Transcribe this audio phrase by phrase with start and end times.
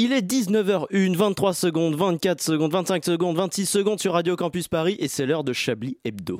[0.00, 4.96] Il est 19h01, 23 secondes, 24 secondes, 25 secondes, 26 secondes sur Radio Campus Paris
[5.00, 6.38] et c'est l'heure de Chablis Hebdo.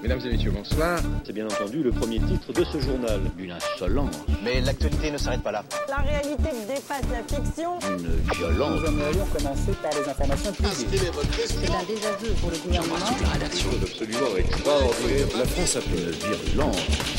[0.00, 1.00] Mesdames et messieurs, bonsoir.
[1.24, 3.20] C'est bien entendu le premier titre de ce journal.
[3.40, 5.64] Une insolence, Mais l'actualité ne s'arrête pas là.
[5.88, 7.70] La réalité dépasse la fiction.
[7.90, 8.82] une violence.
[8.82, 11.10] Nous aimerions commencer par les informations privées.
[11.44, 12.94] C'est un désaveu pour le gouvernement.
[13.22, 15.26] La rédaction absolument extraordinaire.
[15.38, 17.15] La France a fait une virulence.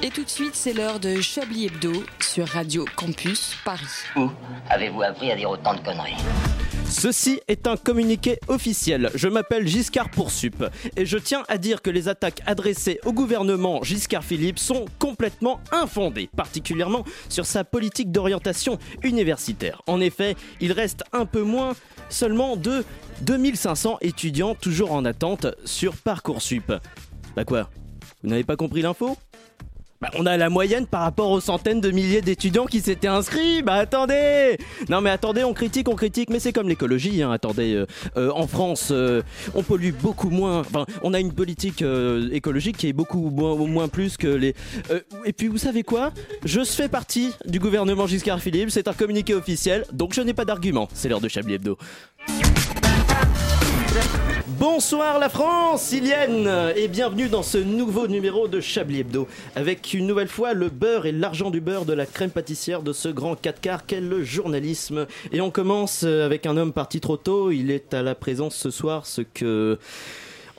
[0.00, 3.84] Et tout de suite, c'est l'heure de Chablis Hebdo sur Radio Campus Paris.
[4.16, 4.30] Où
[4.70, 6.16] avez-vous appris à dire autant de conneries
[6.86, 9.10] Ceci est un communiqué officiel.
[9.14, 10.64] Je m'appelle Giscard Poursup
[10.96, 15.60] et je tiens à dire que les attaques adressées au gouvernement Giscard Philippe sont complètement
[15.70, 19.82] infondées, particulièrement sur sa politique d'orientation universitaire.
[19.86, 21.72] En effet, il reste un peu moins
[22.08, 22.84] seulement de
[23.22, 26.72] 2500 étudiants toujours en attente sur Parcoursup.
[27.36, 27.70] Bah quoi?
[28.22, 29.16] Vous n'avez pas compris l'info?
[30.02, 33.62] Bah, on a la moyenne par rapport aux centaines de milliers d'étudiants qui s'étaient inscrits.
[33.62, 37.22] Bah attendez Non mais attendez, on critique, on critique, mais c'est comme l'écologie.
[37.22, 37.30] Hein.
[37.30, 37.86] Attendez, euh,
[38.16, 39.22] euh, en France, euh,
[39.54, 40.58] on pollue beaucoup moins.
[40.58, 41.84] Enfin, on a une politique
[42.32, 44.56] écologique qui est beaucoup moins, moins plus que les.
[45.24, 46.10] et puis vous savez quoi?
[46.44, 48.72] Je fais partie du gouvernement Giscard Philippe.
[48.72, 50.88] C'est un communiqué officiel, donc je n'ai pas d'argument.
[50.94, 51.78] C'est l'heure de Chablis Hebdo.
[54.46, 59.26] Bonsoir la France, Ilienne, et bienvenue dans ce nouveau numéro de Chablis Hebdo,
[59.56, 62.92] avec une nouvelle fois le beurre et l'argent du beurre de la crème pâtissière de
[62.92, 65.06] ce grand 4 quarts qu'est le journalisme.
[65.32, 68.70] Et on commence avec un homme parti trop tôt, il est à la présence ce
[68.70, 69.78] soir, ce que...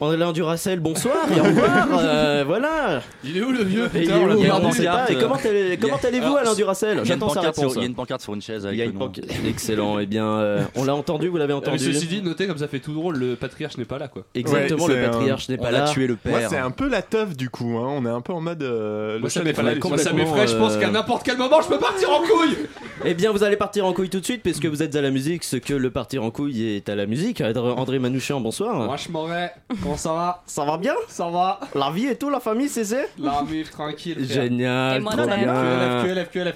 [0.02, 3.02] Alain Duracel, bonsoir et au revoir, euh, voilà.
[3.23, 4.59] Il est où le vieux Et il est putain, on l'a
[4.91, 5.09] pas.
[5.11, 7.63] Et comment allez- comment allez-vous Alain Duracel Il y, a une J'attends sa pancarte sur,
[7.63, 7.75] réponse.
[7.77, 9.08] il y a une pancarte sur une chaise avec Il y a le une nom.
[9.08, 12.47] panc- Excellent, eh bien, euh, on l'a entendu, vous l'avez Euh, entendu Ceci dit, notez
[12.47, 14.23] comme ça fait tout drôle, le patriarche n'est pas là quoi.
[14.35, 15.88] Exactement, Ouais, le c'est patriarche n'est pas là.
[15.88, 16.50] tué le Moi, père.
[16.50, 17.78] c'est un peu la teuf du coup.
[17.78, 17.88] Hein.
[17.95, 18.61] On est un peu en mode.
[18.61, 19.75] euh, le Moi ça chat n'est pas là.
[19.75, 21.80] m'effraie, est moi, ça complètement, m'effraie, je pense euh, qu'à n'importe quel moment je peux
[21.80, 22.57] partir en couille
[23.06, 25.12] Eh bien, vous allez partir en couille tout de suite, puisque vous êtes à la
[25.12, 27.42] musique, ce que le partir en couille est à la musique.
[27.42, 28.76] André Manouchian, bonsoir.
[28.76, 29.52] Moi je m'en vais,
[29.82, 32.86] comment ça va Ça va bien Ça va La vie et tout, la famille, c'est
[32.86, 34.44] c'est La vif, tranquille frère.
[34.44, 36.03] Génial, Et moi, trop ça bien.
[36.03, 36.56] QLF, QLF, QLF.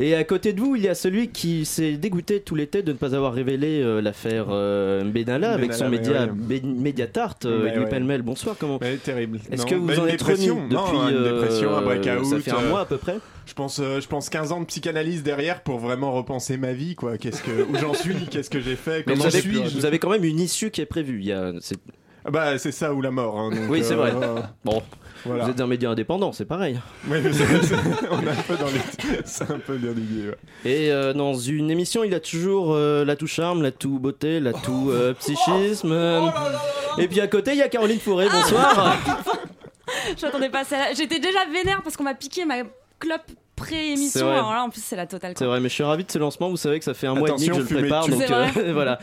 [0.00, 2.92] Et à côté de vous, il y a celui qui s'est dégoûté tout l'été de
[2.92, 6.60] ne pas avoir révélé euh, l'affaire euh, Benalla avec Benalla, son média ouais.
[6.62, 7.90] Mediatart, euh, Ouais, Louis ouais.
[7.90, 8.22] Pellemel.
[8.22, 9.40] Bonsoir, comment terrible.
[9.50, 10.54] Est-ce que vous bah, en êtes remis dépression.
[10.62, 12.24] depuis Non, une dépression, un euh, breakout.
[12.26, 14.60] Ça fait un euh, mois à peu près Je pense, euh, je pense 15 ans
[14.60, 17.18] de psychanalyse derrière pour vraiment repenser ma vie, quoi.
[17.18, 19.76] Qu'est-ce que, où j'en suis, qu'est-ce que j'ai fait, Mais vous avez, suis-je?
[19.76, 21.20] vous avez quand même une issue qui est prévue.
[21.20, 21.78] Il y a, c'est-
[22.30, 23.38] Bah, c'est ça ou la mort.
[23.38, 24.12] hein, donc, Oui, c'est euh, vrai.
[24.14, 24.82] euh, Bon,
[25.26, 25.44] voilà.
[25.44, 26.80] vous êtes un média indépendant, c'est pareil.
[27.08, 27.74] Ouais, mais c'est- c'est-
[28.10, 29.20] on est un peu dans les.
[29.26, 30.36] C'est un peu bien l'idée, ouais.
[30.64, 34.40] Et euh, dans une émission, il a toujours euh, la tout charme, la tout beauté,
[34.40, 35.92] la tout euh, psychisme.
[35.92, 36.22] euh,
[36.98, 38.26] et puis à côté, il y a Caroline Fourré.
[38.30, 38.96] Bonsoir.
[40.16, 40.92] J'attendais pas ça.
[40.94, 42.62] J'étais déjà vénère parce qu'on m'a piqué ma
[42.98, 43.22] clope
[43.56, 44.30] pré-émission.
[44.30, 45.34] Alors là, en plus, c'est la totale.
[45.36, 46.48] C'est vrai, mais je suis ravi de ce lancement.
[46.50, 48.08] Vous savez que ça fait un mois et demi que Attention, je le prépare.
[48.08, 48.98] Donc euh, voilà.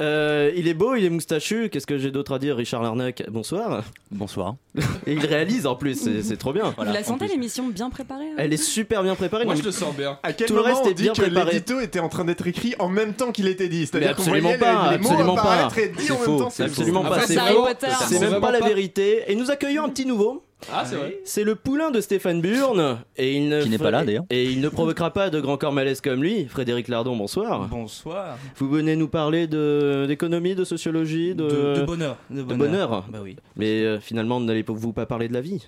[0.00, 1.68] Euh, il est beau, il est moustachu.
[1.70, 3.82] Qu'est-ce que j'ai d'autre à dire Richard Larnac, bonsoir.
[4.10, 4.56] Bonsoir.
[5.06, 6.74] Et il réalise en plus, c'est trop bien.
[6.76, 8.34] Vous la sentez l'émission bien préparée hein?
[8.38, 9.44] Elle est super bien préparée.
[9.44, 10.18] Moi non, je le sens bien.
[10.22, 12.46] À quel Tout le reste on est dit bien que l'édito était en train d'être
[12.46, 13.86] écrit en même temps qu'il était dit?
[13.86, 15.68] C'est-à-dire qu'on absolument voyait pas, les, les mots absolument pas.
[15.76, 16.50] et dit C'est en même faux, temps.
[16.50, 16.70] c'est faux.
[16.70, 17.20] absolument pas.
[17.26, 19.24] C'est même pas la vérité.
[19.26, 20.44] Et nous accueillons un petit nouveau.
[20.72, 22.98] Ah c'est vrai C'est le poulain de Stéphane Burn.
[23.16, 24.24] Et il ne Qui n'est pas là, d'ailleurs.
[24.30, 26.46] Et il ne provoquera pas de grand corps malaise comme lui.
[26.46, 27.66] Frédéric Lardon, bonsoir.
[27.68, 28.36] Bonsoir.
[28.56, 32.16] Vous venez nous parler de- d'économie, de sociologie, de, De, de bonheur.
[32.30, 32.58] De bonheur.
[32.58, 33.04] bonheur.
[33.10, 33.36] Bah oui.
[33.56, 35.66] Mais euh, finalement, n'allez-vous pas parler de la vie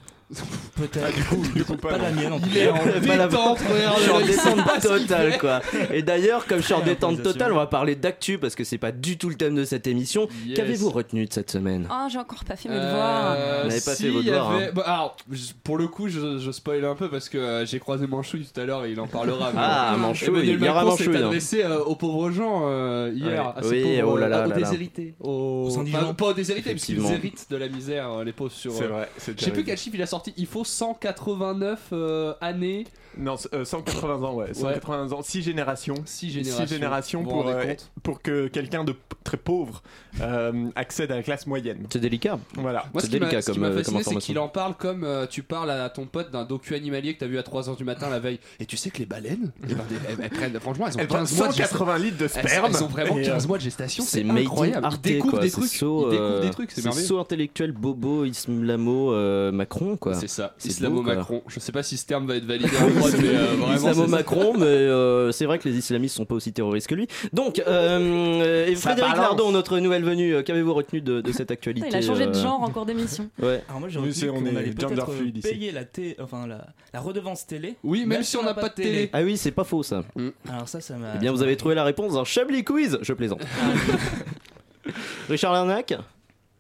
[0.77, 1.05] Peut-être.
[1.07, 2.73] Ah, du coup, du coup, pas, pas la mienne en tout Il est cas.
[2.73, 4.21] en Pas la- détente, regarde, Je suis en
[4.57, 5.61] détente totale, quoi.
[5.93, 8.79] Et d'ailleurs, comme je suis en détente totale, on va parler d'actu parce que c'est
[8.79, 10.29] pas du tout le thème de cette émission.
[10.47, 10.57] Yes.
[10.57, 11.87] Qu'avez-vous retenu de cette semaine?
[11.91, 13.35] Ah, j'ai encore pas fait mes devoirs.
[13.37, 14.71] Euh, Vous n'avez pas si, fait vos devoirs, avait- hein.
[14.75, 15.17] bah, alors,
[15.65, 18.59] pour le coup, je, je spoil un peu parce que euh, j'ai croisé Manchouille tout
[18.61, 19.51] à l'heure et il en parlera.
[19.53, 21.23] mais- Ah, Manchouille, Emmanuel il y aura Macron s'est Manchouille.
[21.23, 21.27] hein.
[21.27, 23.69] adressé euh, aux pauvres gens euh, hier, Ouais.
[23.69, 25.69] Oui, pauvres, oh là là euh, aux déshérités, aux...
[25.77, 28.73] Enfin, pas aux déshérités, parce qu'ils héritent de la misère, euh, les pauvres sur.
[28.73, 30.22] C'est euh, vrai, c'est Je sais plus quel chiffre il a sorti.
[30.37, 32.85] Il faut 189 euh, années,
[33.19, 34.55] Non, euh, 180 ans, ouais.
[34.55, 35.95] 180 ans, 6 générations.
[36.05, 36.67] 6 générations.
[36.67, 38.95] Six générations pour, euh, pour que quelqu'un de
[39.25, 39.83] très pauvre
[40.21, 41.87] euh, accède à la classe moyenne.
[41.93, 42.39] C'est délicat.
[42.57, 42.85] Voilà.
[42.93, 44.75] Moi, ce qui délicat ce qui comme, m'a euh, fasciné, comme c'est qu'il en parle
[44.75, 47.77] comme euh, tu parles à ton pote d'un docu animalier que t'as vu à 3h
[47.77, 48.41] du matin la veille.
[48.61, 51.07] Et tu sais que les baleines, eh ben, elles, elles prennent, franchement, elles ont Elle
[51.09, 51.79] prend 15 mois de gestation.
[51.79, 52.67] 180 litres de sperme.
[52.69, 54.79] elles ont vraiment et, euh, 15 mois de gestation, C'est incroyable.
[54.85, 55.41] in Ils Arte, découvrent quoi.
[55.43, 57.07] des trucs, saut, ils découvrent euh, des trucs, c'est merveilleux.
[57.07, 60.15] saut intellectuel bobo islamo euh, Macron, quoi.
[60.15, 61.43] C'est ça, C'est Islamo-Macron.
[61.47, 63.75] Je sais pas si ce terme va être validé en droite, mais euh, vraiment.
[63.75, 64.17] Islamo c'est ça.
[64.17, 67.07] Macron, mais euh, c'est vrai que les islamistes sont pas aussi terroristes que lui.
[67.33, 71.51] Donc, euh, et Ça Frédéric Lardon, notre nouvelle venue, euh, qu'avez-vous retenu de, de cette
[71.51, 73.31] actualité Il a changé de euh, genre en cours d'émission.
[73.43, 73.63] Ouais.
[73.69, 77.47] Alors moi j'ai retenu qu'on est allait peut-être payer la, té- enfin, la, la redevance
[77.47, 77.77] télé.
[77.83, 79.11] Oui, même si on n'a pas de télé.
[79.13, 80.03] Ah oui, c'est pas faux ça.
[80.49, 81.13] Alors ça, ça m'a.
[81.17, 82.99] Eh bien, vous avez trouvé la réponse dans Chablis Quiz.
[83.03, 83.43] Je plaisante.
[85.29, 85.95] Richard Larnac?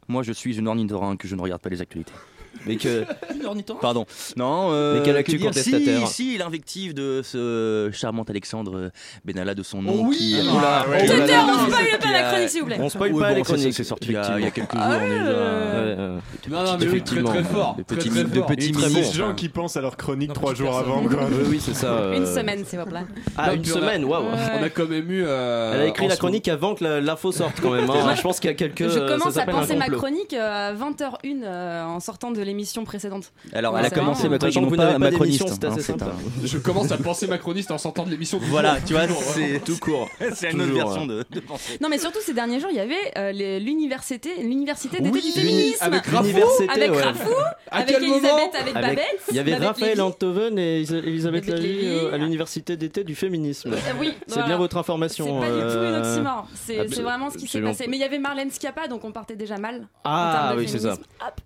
[0.08, 2.12] Moi, je suis une ornithorynque, je ne regarde pas les actualités.
[2.66, 3.04] Mais que.
[3.80, 4.06] Pardon.
[4.36, 8.90] Non, euh, Mais quelle actu que dire contestataire Si, si, l'invective de ce charmant Alexandre
[9.24, 9.92] Benalla de son nom.
[9.98, 10.36] Oh oui qui...
[10.40, 11.06] Ah, Oula, ouais.
[11.08, 11.54] oh là Tuteur, là.
[11.54, 12.76] on spoil pas la chronique, s'il vous plaît.
[12.80, 13.74] On spoil Oui, pas bon, les c'est- chroniques.
[13.74, 15.14] C'est sorti il y, a, il y a quelques jours Ah déjà.
[15.14, 16.18] Ouais, euh,
[16.50, 17.74] Non, non, mais oui, très très fort.
[17.76, 18.94] De petits, très de petits Très bon.
[18.94, 21.02] des gens qui pensent à leur chronique Non, trois jours avant.
[21.02, 21.18] Quoi.
[21.30, 21.86] oui, oui, c'est ça.
[21.92, 23.04] euh, Une semaine, s'il vous plaît.
[23.36, 24.24] Ah, une semaine, waouh.
[24.24, 25.24] On a quand même eu.
[25.26, 27.88] euh, Elle a écrit la chronique avant que l'info sorte quand même.
[27.90, 28.14] hein.
[28.14, 28.88] Je pense qu'il y a quelques.
[28.88, 33.32] Je commence à penser ma chronique euh, à 20h01 euh, en sortant de l'émission précédente.
[33.52, 35.44] Alors, elle a c'est commencé vraiment- ma chronique, Sachant que non vous pas macroniste.
[35.48, 36.04] c'est assez c'est simple.
[36.04, 38.38] un- Je commence à penser macroniste en sortant de l'émission.
[38.42, 38.84] Voilà, jour.
[38.86, 39.02] tu vois,
[39.34, 40.08] c'est Tout court.
[40.34, 41.24] c'est une autre version de.
[41.80, 45.32] Non, mais surtout ces derniers jours, il y avait euh, l'université, l'université d'été Oui, du
[45.32, 45.78] féminisme.
[45.82, 46.28] avec Rafou.
[46.68, 46.90] Avec.
[46.92, 47.30] Rafou,
[47.88, 49.06] Elisabeth, avec Babette.
[49.30, 50.00] Il y avait Raphaël.
[50.00, 51.86] Antoven et Is- Elisabeth Lévy.
[51.86, 53.74] euh, à l'université d'été du féminisme.
[54.00, 55.40] Oui, C'est bien votre C'est information.
[55.40, 56.48] pas du tout une euh, oxymore.
[56.54, 57.86] C'est ah, c'est vraiment ce qui s'est passé.
[57.88, 59.86] Mais il y avait Marlène Schiappa, donc on partait déjà mal.
[60.04, 60.96] Ah oui, c'est ça.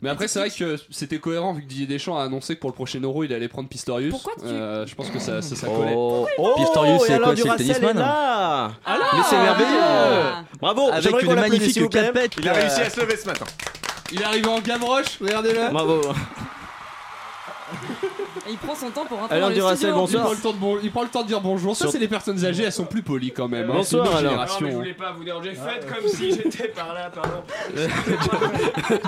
[0.03, 2.71] Mais après, c'est vrai que c'était cohérent vu que Didier Deschamps a annoncé que pour
[2.71, 4.11] le prochain Euro, il allait prendre Pistorius.
[4.11, 5.93] Pourquoi tu- Euh, Je pense que ça, ça, ça collait.
[5.97, 10.45] Oh, oh, Pistorius, et c'est quoi, c'est le tennisman Ah Mais c'est merveilleux Ah.
[10.61, 12.33] Bravo Avec une magnifique capette.
[12.39, 13.47] Il a réussi à se lever ce matin.
[14.13, 15.71] Il est arrivé en Gavroche, regardez-le.
[15.73, 16.01] Bravo
[18.49, 19.95] Et il prend son temps pour rentrer Alain dans le Duracell, studio.
[19.95, 20.23] Il bonsoir.
[20.25, 21.75] prend, le temps de bon- il prend le temps de dire bonjour.
[21.77, 23.69] Ça, Sur- c'est les personnes âgées, elles sont plus polies quand même.
[23.71, 23.75] hein.
[23.75, 24.29] Bonsoir, C'est une autre Alain.
[24.31, 24.61] génération.
[24.61, 25.53] Non, mais je voulais pas vous déranger.
[25.55, 27.43] Faites comme si j'étais par là, pardon.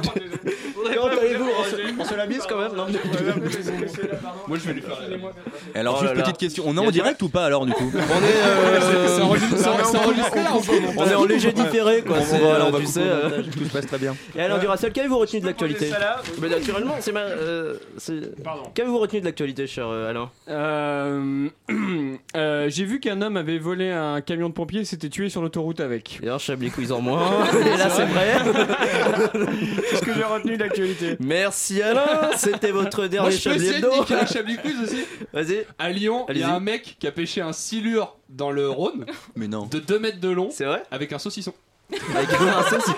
[0.95, 2.87] Comment allez-vous on se, on se la bise quand même, non
[4.47, 4.97] Moi, je vais lui faire.
[5.75, 6.65] Alors, Oh juste là petite question.
[6.67, 9.97] On est en direct ou pas alors du coup On est, C'est enregistré- c'est c'est
[9.99, 10.93] enregistré là, en ce moment.
[10.97, 12.17] on est en léger différé quoi.
[12.21, 14.17] On c'est, va, euh, tu sais, euh, Tout se passe très bien.
[14.37, 15.91] Et Alain Duracell, qu'avez-vous retenu de l'actualité
[16.41, 17.21] Mais naturellement, c'est ma.
[17.21, 18.63] euh, c'est- Pardon.
[18.75, 21.49] Qu'avez-vous retenu de l'actualité, cher euh, Alain Euh,
[22.37, 25.43] euh, J'ai vu qu'un homme avait volé un camion de pompiers et s'était tué sur
[25.43, 26.19] l'autoroute avec.
[26.23, 27.45] Et un Chablis Quiz en moins.
[27.61, 28.35] Et là, c'est vrai.
[29.91, 31.17] C'est ce que j'ai retenu de l'actualité.
[31.21, 32.31] Merci Alain.
[32.37, 33.91] C'était votre Moi, dernier je peux Chablis Hebdo.
[34.33, 35.05] Chablis Quiz aussi.
[35.33, 38.69] Vas-y, À Lyon, il y a un mec qui a pêché un silure dans le
[38.69, 39.67] Rhône Mais non.
[39.67, 41.53] de 2 mètres de long c'est vrai avec un saucisson.
[41.91, 42.95] Avec un saucisson.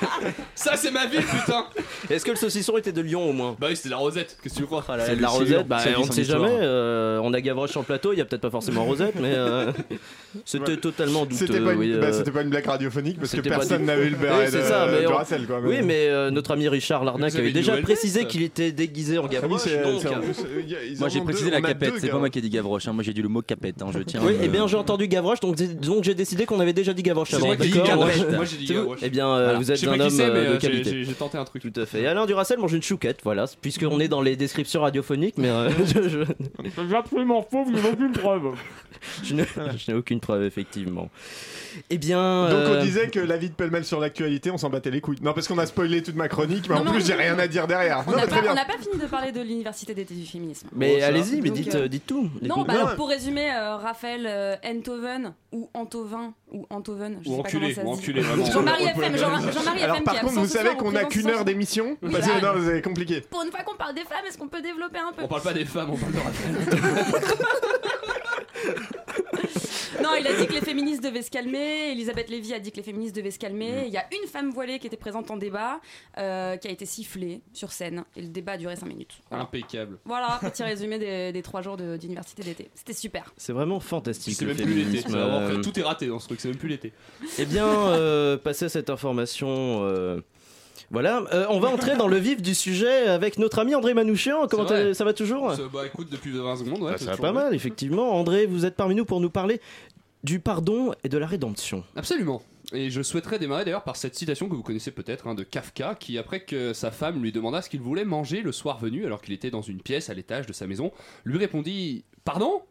[0.54, 1.64] Ça, c'est ma vie, putain
[2.10, 4.54] Est-ce que le saucisson était de Lyon au moins Bah oui, c'était la rosette, qu'est-ce
[4.54, 6.48] que tu crois C'est de la rosette, bah, on ne sait jamais.
[6.50, 9.32] euh, on a Gavroche sur le plateau, il y a peut-être pas forcément rosette, mais
[9.34, 9.70] euh,
[10.44, 11.46] c'était totalement douteux.
[11.46, 13.56] C'était pas, une- oui, bah, euh, c'était pas une blague radiophonique parce que c'était pas
[13.58, 15.60] personne du- n'avait eu le béret Oui, c'est de, ça, mais de on- Duracell, quoi.
[15.64, 19.18] Oui, mais euh, notre ami Richard Larnac Vous avez avait déjà précisé qu'il était déguisé
[19.18, 19.60] en Ah oui, Gavroche.
[19.60, 21.46] c'est- donc, c'est en euh, plus, euh, y a- ils Moi en j'ai ont précisé
[21.46, 22.12] deux, la on a capette, deux c'est gars.
[22.14, 22.92] pas moi qui ai dit Gavroche, hein.
[22.92, 23.86] moi j'ai dit le mot capette, hein.
[23.94, 24.20] je tiens.
[24.24, 27.02] Oui, à eh bien j'ai entendu Gavroche, donc, donc j'ai décidé qu'on avait déjà dit
[27.04, 27.46] Gavroche C'est avant.
[27.46, 28.16] moi qui dis d'accord Gavroche.
[28.18, 28.36] Ouais.
[28.36, 29.58] Moi, j'ai dit C'est vous Eh bien, euh, Voilà.
[29.58, 31.04] vous êtes un pas homme euh, de euh, j'ai- qualité.
[31.04, 31.62] j'ai tenté un truc.
[31.62, 32.02] Tout à fait.
[32.02, 35.68] Et Alain Duracell mange une chouquette, voilà, puisqu'on est dans les descriptions radiophoniques, mais euh,
[35.86, 36.24] je, je-
[36.88, 38.54] C'est absolument faux, vous n'avez aucune preuve.
[39.24, 41.08] je n'ai aucune preuve, effectivement.
[41.88, 42.48] Eh bien.
[42.50, 45.18] Donc euh, on disait que l'avis de Pellemel sur l'actualité, on s'en battait les couilles.
[45.22, 47.38] Non, parce qu'on a spoilé toute ma chronique, mais Non, en mais plus j'ai rien
[47.38, 48.04] à dire derrière.
[48.06, 48.50] On Non, n'a pas, bien.
[48.52, 50.68] on n'a pas fini de parler de l'université d'été du féminisme.
[50.74, 52.28] Mais Bon, allez-y, mais dites, euh, dites tout.
[52.42, 57.36] Non, bah alors pour résumer, euh, Raphaël euh, Enthoven ou Antovin ou Antoven, je Ou
[57.36, 58.10] sais pas enculé, comment ou ça se dit.
[58.10, 58.44] enculé, vraiment.
[58.78, 61.30] Jean-Marie FM, Jean- Jean-Marie Alors FM par contre, vous savez qu'on on a présente qu'une
[61.30, 63.20] heure d'émission Oui, Parce que non, c'est compliqué.
[63.22, 65.42] Pour une fois qu'on parle des femmes, est-ce qu'on peut développer un peu On parle
[65.42, 66.56] pas des femmes, on parle de Raphaël.
[70.02, 71.90] Non, il a dit que les féministes devaient se calmer.
[71.92, 73.40] Elisabeth Lévy a dit que les féministes devaient se Mm.
[73.40, 73.84] calmer.
[73.86, 75.80] Il y a une femme voilée qui était présente en débat,
[76.18, 78.04] euh, qui a été sifflée sur scène.
[78.16, 79.14] Et le débat a duré 5 minutes.
[79.30, 79.98] Voilà, Impeccable.
[80.04, 82.70] Voilà, petit résumé des, des 3 jours de- d'université d'été.
[82.74, 83.32] C'était super.
[83.36, 84.34] C'est vraiment fantastique.
[84.34, 85.04] C'est même plus l'été.
[85.14, 86.92] Euh, Tout est raté dans ce truc, c'est même plus l'été.
[87.38, 89.82] Eh bien, euh, passé cette information.
[90.90, 94.46] Voilà, Euh, on va entrer dans le vif du sujet avec notre ami André Manouchian.
[94.48, 95.52] Comment ça va toujours?
[95.54, 96.92] Ça, Bah écoute, depuis 20 secondes, ouais.
[96.92, 98.12] Bah, c'est Ça va pas mal, effectivement.
[98.14, 99.60] André, vous êtes parmi nous pour nous parler
[100.24, 101.82] du pardon et de la rédemption.
[101.96, 102.42] Absolument.
[102.72, 105.96] Et je souhaiterais démarrer d'ailleurs par cette citation que vous connaissez peut-être hein, de Kafka,
[105.98, 109.22] qui après que sa femme lui demanda ce qu'il voulait manger le soir venu, alors
[109.22, 110.92] qu'il était dans une pièce à l'étage de sa maison,
[111.24, 112.62] lui répondit Pardon?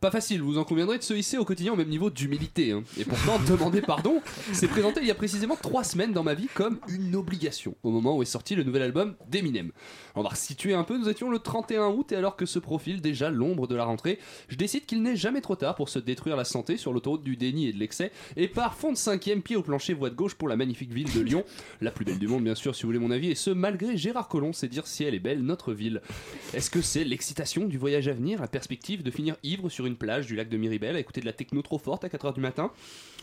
[0.00, 2.72] Pas facile, vous en conviendrez de se hisser au quotidien au même niveau d'humilité.
[2.72, 2.84] hein.
[2.98, 4.20] Et pourtant, demander pardon
[4.52, 7.90] s'est présenté il y a précisément trois semaines dans ma vie comme une obligation, au
[7.90, 9.72] moment où est sorti le nouvel album d'Eminem.
[10.14, 13.00] On va resituer un peu, nous étions le 31 août et alors que se profile
[13.00, 16.36] déjà l'ombre de la rentrée, je décide qu'il n'est jamais trop tard pour se détruire
[16.36, 19.56] la santé sur l'autoroute du déni et de l'excès et par fond de cinquième pied
[19.56, 21.44] au plancher voie de gauche pour la magnifique ville de Lyon,
[21.80, 23.96] la plus belle du monde bien sûr si vous voulez mon avis, et ce malgré
[23.96, 26.02] Gérard Collomb, c'est dire si elle est belle notre ville.
[26.54, 29.87] Est-ce que c'est l'excitation du voyage à venir, la perspective de finir ivre sur une
[29.96, 32.40] plage du lac de Miribel à écouter de la techno trop forte à 4h du
[32.40, 32.70] matin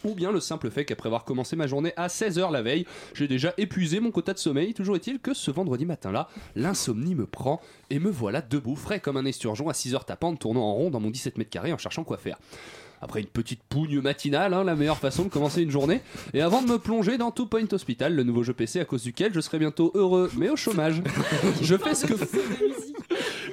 [0.05, 3.27] ou bien le simple fait qu'après avoir commencé ma journée à 16h la veille, j'ai
[3.27, 4.74] déjà épuisé mon quota de sommeil.
[4.74, 9.17] Toujours est-il que ce vendredi matin-là, l'insomnie me prend et me voilà debout, frais comme
[9.17, 12.03] un esturgeon à 6h tapante, tournant en rond dans mon 17 mètres carrés en cherchant
[12.03, 12.38] quoi faire.
[13.01, 16.01] Après une petite pougne matinale, hein, la meilleure façon de commencer une journée,
[16.34, 19.03] et avant de me plonger dans Two Point Hospital, le nouveau jeu PC à cause
[19.03, 21.01] duquel je serai bientôt heureux, mais au chômage.
[21.62, 22.15] je fais ce que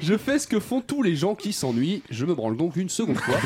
[0.03, 2.03] je fais ce que font tous les gens qui s'ennuient.
[2.11, 3.39] Je me branle donc une seconde fois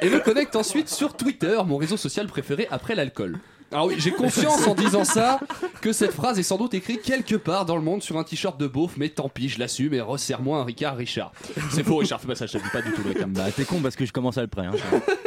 [0.00, 3.38] et me connecte ensuite sur Twitter, mon réseau social préféré après l'alcool.
[3.74, 5.40] Alors oui, j'ai conscience en disant ça
[5.80, 8.56] que cette phrase est sans doute écrite quelque part dans le monde sur un t-shirt
[8.56, 11.32] de beauf, mais tant pis, je l'assume et resserre-moi un Ricard Richard.
[11.72, 13.32] C'est faux, Richard, fais pas ça, je t'habille pas du tout le cam.
[13.32, 14.66] Bah, t'es con parce que je commence à le prêt.
[14.66, 14.74] Hein.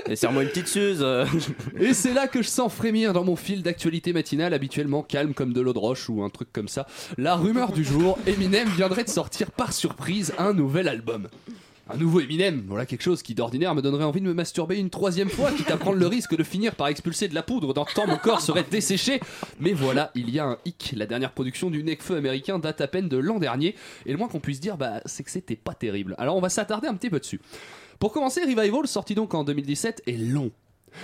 [0.08, 1.00] Et serre-moi une petite suze.
[1.02, 1.26] euh.
[1.78, 5.52] Et c'est là que je sens frémir dans mon fil d'actualité matinale, habituellement calme comme
[5.52, 6.88] de l'eau de roche ou un truc comme ça.
[7.18, 11.28] La rumeur du jour, Eminem viendrait de sortir par surprise un nouvel album.
[11.90, 14.90] Un nouveau Eminem, voilà quelque chose qui d'ordinaire me donnerait envie de me masturber une
[14.90, 17.86] troisième fois, quitte à prendre le risque de finir par expulser de la poudre dans
[17.86, 19.22] tant mon corps serait desséché.
[19.62, 20.94] Mais voilà, il y a un hic.
[20.98, 23.76] La dernière production du Necfeu américain date à peine de l'an dernier,
[24.06, 26.14] et le moins qu'on puisse dire, bah, c'est que c'était pas terrible.
[26.18, 27.40] Alors on va s'attarder un petit peu dessus.
[28.00, 30.52] Pour commencer, Revival, sorti donc en 2017, est long.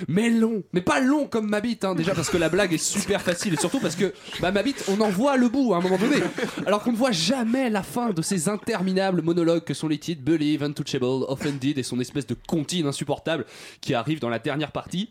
[0.08, 2.84] Mais long, mais pas long comme ma bite, hein, déjà parce que la blague est
[2.84, 5.78] super facile et surtout parce que bah, ma bite, on en voit le bout à
[5.78, 6.18] un moment donné.
[6.66, 10.22] Alors qu'on ne voit jamais la fin de ces interminables monologues que sont les titres
[10.24, 13.46] Believe, Untouchable, Offended et son espèce de comptine insupportable
[13.82, 15.10] qui arrive dans la dernière partie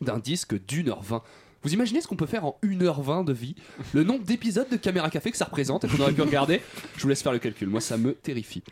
[0.00, 1.22] d'un disque d'une heure vingt.
[1.62, 3.54] Vous imaginez ce qu'on peut faire en 1h20 de vie?
[3.92, 6.60] Le nombre d'épisodes de Caméra Café que ça représente et qu'on aurait pu regarder?
[6.96, 8.64] Je vous laisse faire le calcul, moi ça me terrifie.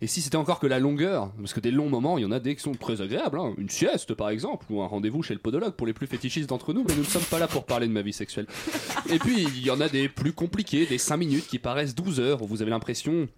[0.00, 2.32] Et si c'était encore que la longueur, parce que des longs moments, il y en
[2.32, 3.54] a des qui sont très agréables, hein.
[3.58, 6.72] une sieste par exemple, ou un rendez-vous chez le podologue pour les plus fétichistes d'entre
[6.72, 8.46] nous, mais nous ne sommes pas là pour parler de ma vie sexuelle.
[9.08, 12.18] Et puis il y en a des plus compliqués, des 5 minutes qui paraissent 12
[12.18, 13.28] heures, où vous avez l'impression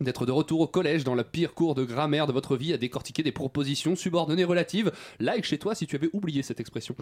[0.00, 2.78] d'être de retour au collège dans la pire cours de grammaire de votre vie à
[2.78, 4.90] décortiquer des propositions subordonnées relatives.
[5.20, 6.94] Like chez toi si tu avais oublié cette expression.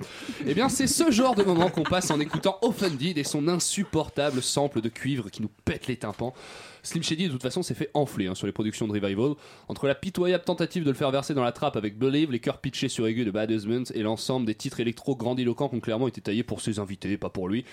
[0.46, 4.42] Eh bien, c'est ce genre de moment qu'on passe en écoutant Offended et son insupportable
[4.42, 6.34] sample de cuivre qui nous pète les tympans.
[6.82, 9.34] Slim Shady, de toute façon, s'est fait enfler hein, sur les productions de Revival.
[9.68, 12.58] Entre la pitoyable tentative de le faire verser dans la trappe avec Believe, les cœurs
[12.58, 16.08] pitchés sur aigu de Bad Husbands et l'ensemble des titres électro grandiloquents qui ont clairement
[16.08, 17.64] été taillés pour ses invités, pas pour lui.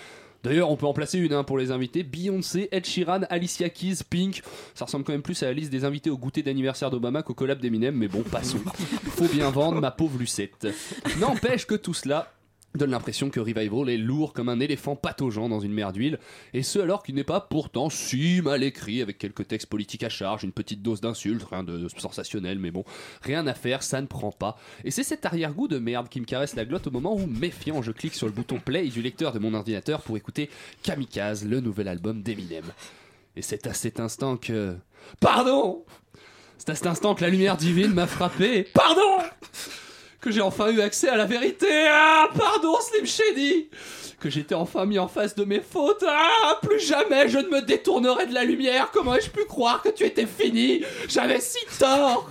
[0.44, 3.98] D'ailleurs, on peut en placer une hein, pour les invités Beyoncé, Ed Sheeran, Alicia Keys,
[4.10, 4.42] Pink.
[4.76, 7.34] Ça ressemble quand même plus à la liste des invités au goûter d'anniversaire d'Obama qu'au
[7.34, 8.60] collab d'Eminem, mais bon, passons.
[9.16, 10.68] Faut bien vendre, ma pauvre Lucette.
[11.20, 12.32] N'empêche que tout cela
[12.78, 16.20] donne l'impression que Revival est lourd comme un éléphant pataugeant dans une mer d'huile,
[16.54, 20.10] et ce alors qu'il n'est pas pourtant si mal écrit, avec quelques textes politiques à
[20.10, 22.84] charge, une petite dose d'insultes, rien de sensationnel, mais bon,
[23.22, 24.58] rien à faire, ça ne prend pas.
[24.84, 27.82] Et c'est cet arrière-goût de merde qui me caresse la glotte au moment où, méfiant,
[27.82, 30.50] je clique sur le bouton play du lecteur de mon ordinateur pour écouter
[30.84, 32.66] Kamikaze, le nouvel album d'Eminem.
[33.36, 34.76] Et c'est à cet instant que...
[35.20, 35.86] Pardon
[36.58, 38.64] C'est à cet instant que la lumière divine m'a frappé.
[38.74, 39.20] Pardon
[40.22, 41.68] que j'ai enfin eu accès à la vérité.
[41.90, 43.70] Ah, pardon, Slim Shady.
[44.20, 46.04] Que j'étais enfin mis en face de mes fautes.
[46.08, 48.90] Ah, plus jamais je ne me détournerai de la lumière.
[48.92, 50.84] Comment ai-je pu croire que tu étais fini?
[51.08, 52.28] J'avais si tort.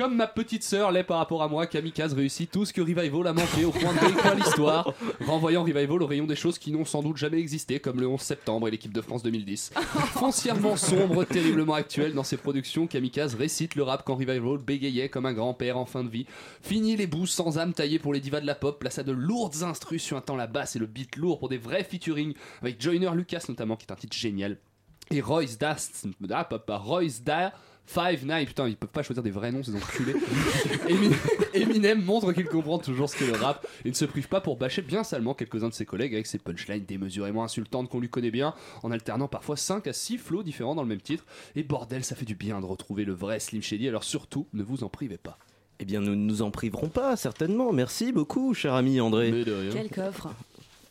[0.00, 3.26] Comme ma petite sœur l'est par rapport à moi, Kamikaze réussit tout ce que Revival
[3.26, 4.94] a manqué au point de réécrire l'histoire,
[5.26, 8.18] renvoyant Revival au rayon des choses qui n'ont sans doute jamais existé, comme le 11
[8.18, 9.72] septembre et l'équipe de France 2010.
[10.14, 15.26] Foncièrement sombre, terriblement actuel dans ses productions, Kamikaze récite le rap quand Revival bégayait comme
[15.26, 16.24] un grand-père en fin de vie,
[16.62, 19.64] finit les bouts sans âme taillés pour les divas de la pop, plaça de lourdes
[19.64, 22.80] instrus sur un temps la basse et le beat lourd pour des vrais featuring, avec
[22.80, 24.56] Joyner Lucas notamment, qui est un titre génial.
[25.10, 27.52] Et Royce Dast, ah, papa, Royce Da,
[27.86, 30.14] Five Nine, putain, ils peuvent pas choisir des vrais noms, ces enculés.
[30.88, 31.18] Eminem,
[31.54, 34.56] Eminem montre qu'il comprend toujours ce qu'est le rap et ne se prive pas pour
[34.56, 38.30] bâcher bien salement quelques-uns de ses collègues avec ses punchlines démesurément insultantes qu'on lui connaît
[38.30, 41.24] bien, en alternant parfois 5 à 6 flots différents dans le même titre.
[41.56, 44.62] Et bordel, ça fait du bien de retrouver le vrai Slim Shady, alors surtout, ne
[44.62, 45.38] vous en privez pas.
[45.82, 47.72] Eh bien, nous ne nous en priverons pas, certainement.
[47.72, 49.32] Merci beaucoup, cher ami André.
[49.32, 49.70] Mais de rien.
[49.72, 50.28] Quel coffre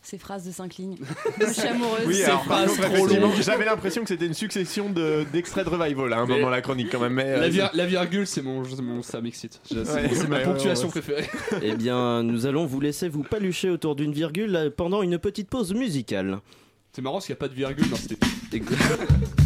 [0.02, 0.96] Ces phrases de 5 lignes.
[1.40, 2.06] Je suis amoureuse.
[2.08, 3.34] Oui, alors, phrases trop longues.
[3.42, 6.62] J'avais l'impression que c'était une succession de- d'extraits de, Revival à un Mais- moment la
[6.62, 7.14] chronique quand même.
[7.14, 9.60] Mais, euh, La, vir- la virgule, c'est mon, c'est mon, ça m'excite.
[9.64, 11.02] C'est Ouais, c'est ma ouais, ponctuation ouais, ouais.
[11.02, 11.30] préférée.
[11.62, 15.50] Eh bien, nous allons vous laisser vous palucher autour d'une virgule euh, pendant une petite
[15.50, 16.40] pause musicale.
[16.94, 18.18] C'est marrant parce qu'il n'y a pas de virgule dans cette Do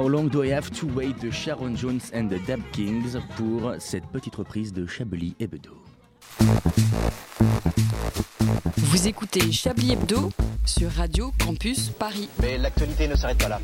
[0.00, 3.74] How Long Do I Have to Wait de Sharon Jones and the Dab Kings pour
[3.78, 5.76] cette petite reprise de Chablis et Bedeau.
[8.78, 10.30] Vous écoutez Chablis Hebdo
[10.64, 12.30] sur Radio Campus Paris.
[12.40, 13.60] Mais l'actualité ne s'arrête pas là.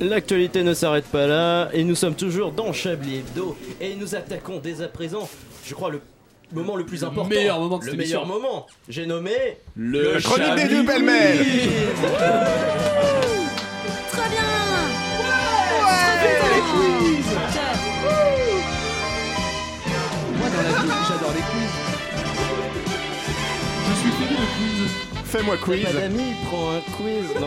[0.00, 4.58] L'actualité ne s'arrête pas là et nous sommes toujours dans Chablis Hebdo et nous attaquons
[4.58, 5.28] dès à présent,
[5.64, 6.00] je crois, le
[6.52, 7.28] moment le plus important.
[7.28, 8.40] meilleur moment de Le cette meilleur émission.
[8.40, 8.66] moment.
[8.88, 9.30] J'ai nommé
[9.76, 11.38] Le Chronique des Chablis deux pêle-mêle
[14.10, 15.01] Très bien
[16.70, 18.51] Moi
[25.32, 25.82] Fais-moi quiz.
[25.84, 27.40] Pas d'amis, prends un quiz.
[27.40, 27.46] Non,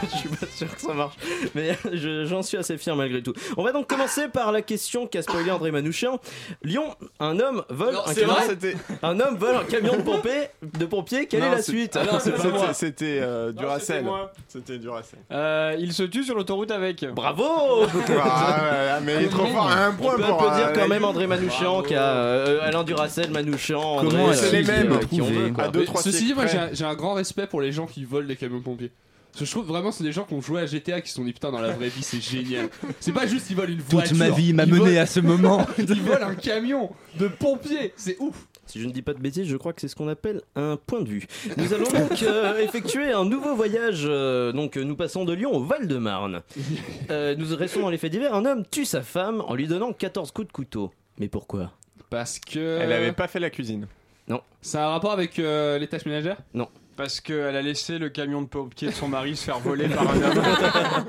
[0.10, 1.14] je suis pas sûr que ça marche.
[1.54, 3.34] Mais je- j'en suis assez fier malgré tout.
[3.58, 6.18] On va donc commencer par la question qu'a spoilé André Manouchian.
[6.62, 8.32] Lyon, un homme vole Non, un camion.
[8.32, 8.74] vrai C'était.
[9.02, 10.48] Un homme vole un camion de pompiers.
[10.78, 11.26] De pompiers.
[11.26, 12.72] Quelle Non, est la c'est- suite Ah non, c'est pas C'était- moi.
[12.72, 14.06] C'était euh, Duracell.
[14.48, 15.18] C'était Duracell.
[15.30, 17.04] Euh, il se tue sur l'autoroute avec.
[17.12, 17.84] Bravo.
[18.18, 19.70] Ah, mais il est trop fort.
[19.70, 20.34] Un On point peut pour.
[20.42, 24.32] applaudir euh, quand même André Manouchian, qui a euh, Alain Duracell, Manouchian, André, Comment euh,
[24.32, 25.26] c'est les mêmes qui on.
[25.60, 28.04] À deux, Mais trois Ceci dit, moi j'ai un grand respect pour les gens qui
[28.04, 28.90] volent des camions pompiers.
[29.32, 31.16] Parce que je trouve vraiment c'est des gens qui ont joué à GTA qui se
[31.16, 32.70] sont dit putain dans la vraie vie c'est génial.
[33.00, 34.10] C'est pas juste ils volent une voiture.
[34.10, 35.66] Toute ma vie m'a mené volent- à ce moment.
[35.78, 38.46] Ils volent un camion de pompiers, c'est ouf.
[38.64, 40.76] Si je ne dis pas de bêtises, je crois que c'est ce qu'on appelle un
[40.76, 41.26] point de vue.
[41.56, 44.02] Nous allons donc euh, effectuer un nouveau voyage.
[44.06, 46.42] euh, donc euh, nous passons de Lyon au Val-de-Marne.
[47.10, 48.34] Euh, nous restons dans les faits divers.
[48.34, 50.90] Un homme tue sa femme en lui donnant 14 coups de couteau.
[51.20, 51.70] Mais pourquoi?
[52.10, 52.78] Parce que.
[52.80, 53.86] Elle avait pas fait la cuisine.
[54.62, 56.38] C'est un rapport avec euh, les tâches ménagères?
[56.96, 60.10] Parce qu'elle a laissé le camion de pompier de son mari se faire voler par
[60.10, 60.42] un homme.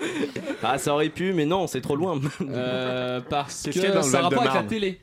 [0.64, 2.20] Ah, ça aurait pu, mais non, c'est trop loin.
[2.42, 5.02] Euh, Parce Qu'est-ce qu'il y a dans que c'est un rapport avec la télé.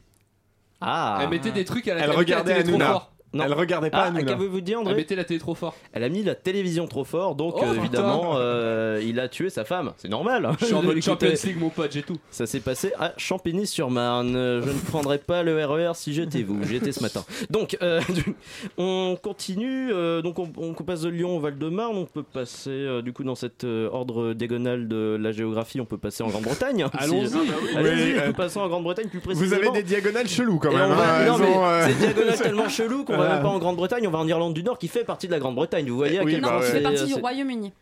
[0.80, 3.08] Ah, Elle mettait des trucs à la Elle elle regardait télé trop Hanouna.
[3.34, 3.44] Non.
[3.44, 4.24] Elle regardait pas ah Hanouna.
[4.24, 5.74] qu'avez-vous dit, Elle André mettait la télé trop fort.
[5.92, 9.50] Elle a mis la télévision trop fort, donc Oh, euh, évidemment, euh, il a tué
[9.50, 9.92] sa femme.
[9.98, 10.46] C'est normal.
[10.46, 10.56] hein.
[10.60, 12.16] Je suis en mode Champions League mon pote, j'ai tout.
[12.30, 14.32] Ça s'est passé à Champigny-sur-Marne.
[14.34, 16.62] Je ne prendrais pas le RER si j'étais vous.
[16.64, 17.24] J'y étais ce matin.
[17.50, 18.00] Donc, euh,
[18.78, 19.92] on continue.
[19.92, 21.96] euh, donc, on, on passe de Lyon au Val-de-Marne.
[21.96, 25.84] On peut passer, euh, du coup, dans cet euh, ordre diagonal de la géographie, on
[25.86, 26.86] peut passer en Grande-Bretagne.
[26.98, 27.28] Allons-y.
[27.28, 29.70] Si- Oui, Allez-y, euh, on peut passer en Grande-Bretagne plus Vous précisément.
[29.72, 30.90] avez des diagonales cheloues quand même.
[30.92, 33.34] hein, euh, c'est diagonale tellement chelou qu'on va Voilà.
[33.34, 35.38] même pas en Grande-Bretagne, on va en Irlande du Nord qui fait partie de la
[35.38, 35.88] Grande-Bretagne.
[35.88, 37.72] Vous voyez à Oui, quel bah point c'est- fait partie du Royaume-Uni.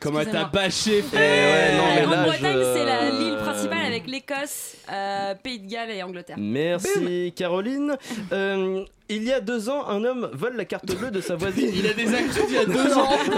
[0.00, 4.06] Comment t'as bâché, Eh ouais, non, la mais Grande-Bretagne, je- c'est la- l'île principale avec
[4.06, 6.36] l'Écosse, euh, Pays de Galles et Angleterre.
[6.38, 7.96] Merci Caroline.
[8.32, 11.70] Euh, il y a deux ans, un homme vole la carte bleue de sa voisine.
[11.74, 13.10] Il a des actus d'il y a deux ans.
[13.10, 13.36] Non,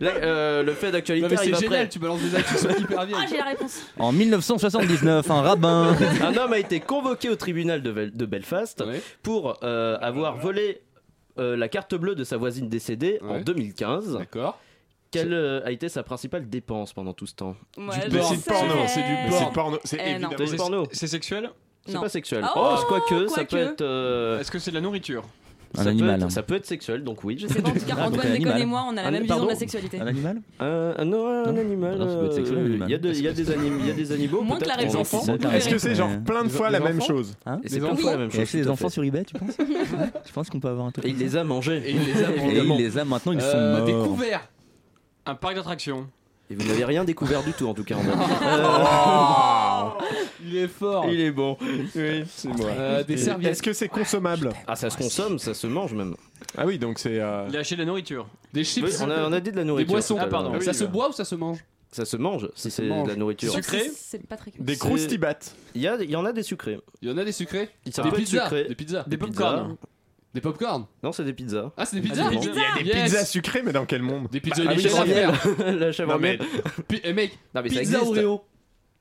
[0.00, 1.76] mais, là, euh, le fait d'actualité Non, mais arrive c'est après.
[1.76, 3.26] génial, tu balances des actus qui sont hyper Ah, vieilles.
[3.28, 3.82] j'ai la réponse.
[3.98, 5.96] En 1979, un rabbin.
[6.22, 9.02] Un homme a été convoqué au tribunal de, Belfast Ouais.
[9.22, 10.82] pour euh, avoir volé
[11.38, 13.42] euh, la carte bleue de sa voisine décédée en Ouais.
[13.44, 14.18] 2015.
[14.18, 14.58] D'accord.
[15.10, 17.56] Quelle euh, a été sa principale dépense pendant tout ce temps?
[17.78, 18.08] Ouais, sais.
[18.46, 18.74] porno.
[18.86, 19.78] C'est du porno.
[19.84, 20.84] C'est Eh, évidemment.
[20.92, 21.50] C'est sexuel?
[21.88, 22.00] C'est Non.
[22.02, 22.44] pas sexuel.
[22.54, 23.50] Oh, Oh, quoique, ça quoique.
[23.50, 23.80] peut être.
[23.82, 25.24] euh, Est-ce que c'est de la nourriture
[25.76, 26.18] Un ça animal.
[26.18, 27.36] Peut être, ça peut être sexuel, donc oui.
[27.38, 28.62] Je sais pas, en tout cas, Ah, donc Antoine, un Déconne animal.
[28.62, 30.00] et moi, on a la Un- même vision de la sexualité.
[30.00, 31.60] Un animal Euh, non, un Non.
[31.60, 31.92] animal.
[31.94, 32.88] Ah non, ça peut être sexuel, un euh, animal.
[32.88, 34.42] Il y a, de- il y a des anim- il y a des animaux.
[34.42, 35.14] Moins que la peut-être, réponse.
[35.14, 35.50] on- Enfants.
[35.52, 37.92] Est-ce que c'est genre plein de fois la même enfants chose Et c'est plein de
[37.92, 38.02] enfants.
[38.02, 38.40] fois la même chose.
[38.40, 38.94] acheté des tout à enfants fait.
[38.94, 39.56] sur eBay, tu penses
[40.26, 41.82] Tu penses qu'on peut avoir un truc Et il les a mangés.
[41.86, 44.08] Et il les a Et les maintenant, ils sont Euh, morts.
[44.08, 44.48] couverts.
[45.26, 46.06] Un parc d'attractions.
[46.50, 47.96] Et vous n'avez rien découvert du tout en tout cas.
[47.96, 48.10] André.
[50.48, 51.06] Il est fort.
[51.10, 51.56] Il est bon.
[51.60, 52.68] Oui, c'est moi.
[52.70, 53.52] Euh, des serviettes.
[53.52, 56.14] Est-ce que c'est consommable Ah, ça se consomme, ça se mange même.
[56.56, 57.20] Ah oui, donc c'est.
[57.20, 58.26] euh, Il a acheté de la nourriture.
[58.52, 59.00] Des chips.
[59.02, 59.92] on, a, on a dit de la Des nourriture.
[59.92, 60.14] boissons.
[60.14, 60.30] tout à l'heure.
[60.30, 60.60] pardon.
[60.60, 60.86] Ça oui, se euh.
[60.86, 61.58] boit ou ça se mange?
[61.90, 63.52] Ça se mange si c'est de la nourriture.
[63.52, 65.54] Sucré C'est pas très Des croustibates.
[65.74, 66.78] Il y, a, il y en a des sucrés.
[67.00, 68.44] Il y en a des sucrés Ça Des pizzas.
[68.44, 68.64] sucré.
[68.64, 69.04] Des pizzas.
[69.06, 69.26] Des pizzas.
[69.32, 69.76] popcorn.
[70.34, 70.86] Des popcorn.
[71.02, 71.72] Non, c'est des pizzas.
[71.78, 72.52] Ah, c'est des Ah, pizzas des pizzas.
[72.80, 73.10] Il y a des Yes.
[73.10, 74.28] pizzas sucrées, mais dans quel monde?
[74.30, 75.32] Des pizzas Ah oui, Michel, c'est frère.
[75.58, 75.78] miel.
[75.78, 76.38] La chèvre Non, en mais-.
[76.86, 78.02] Pi- eh, mec, Non, mais pizza.
[78.04, 78.42] Oreo.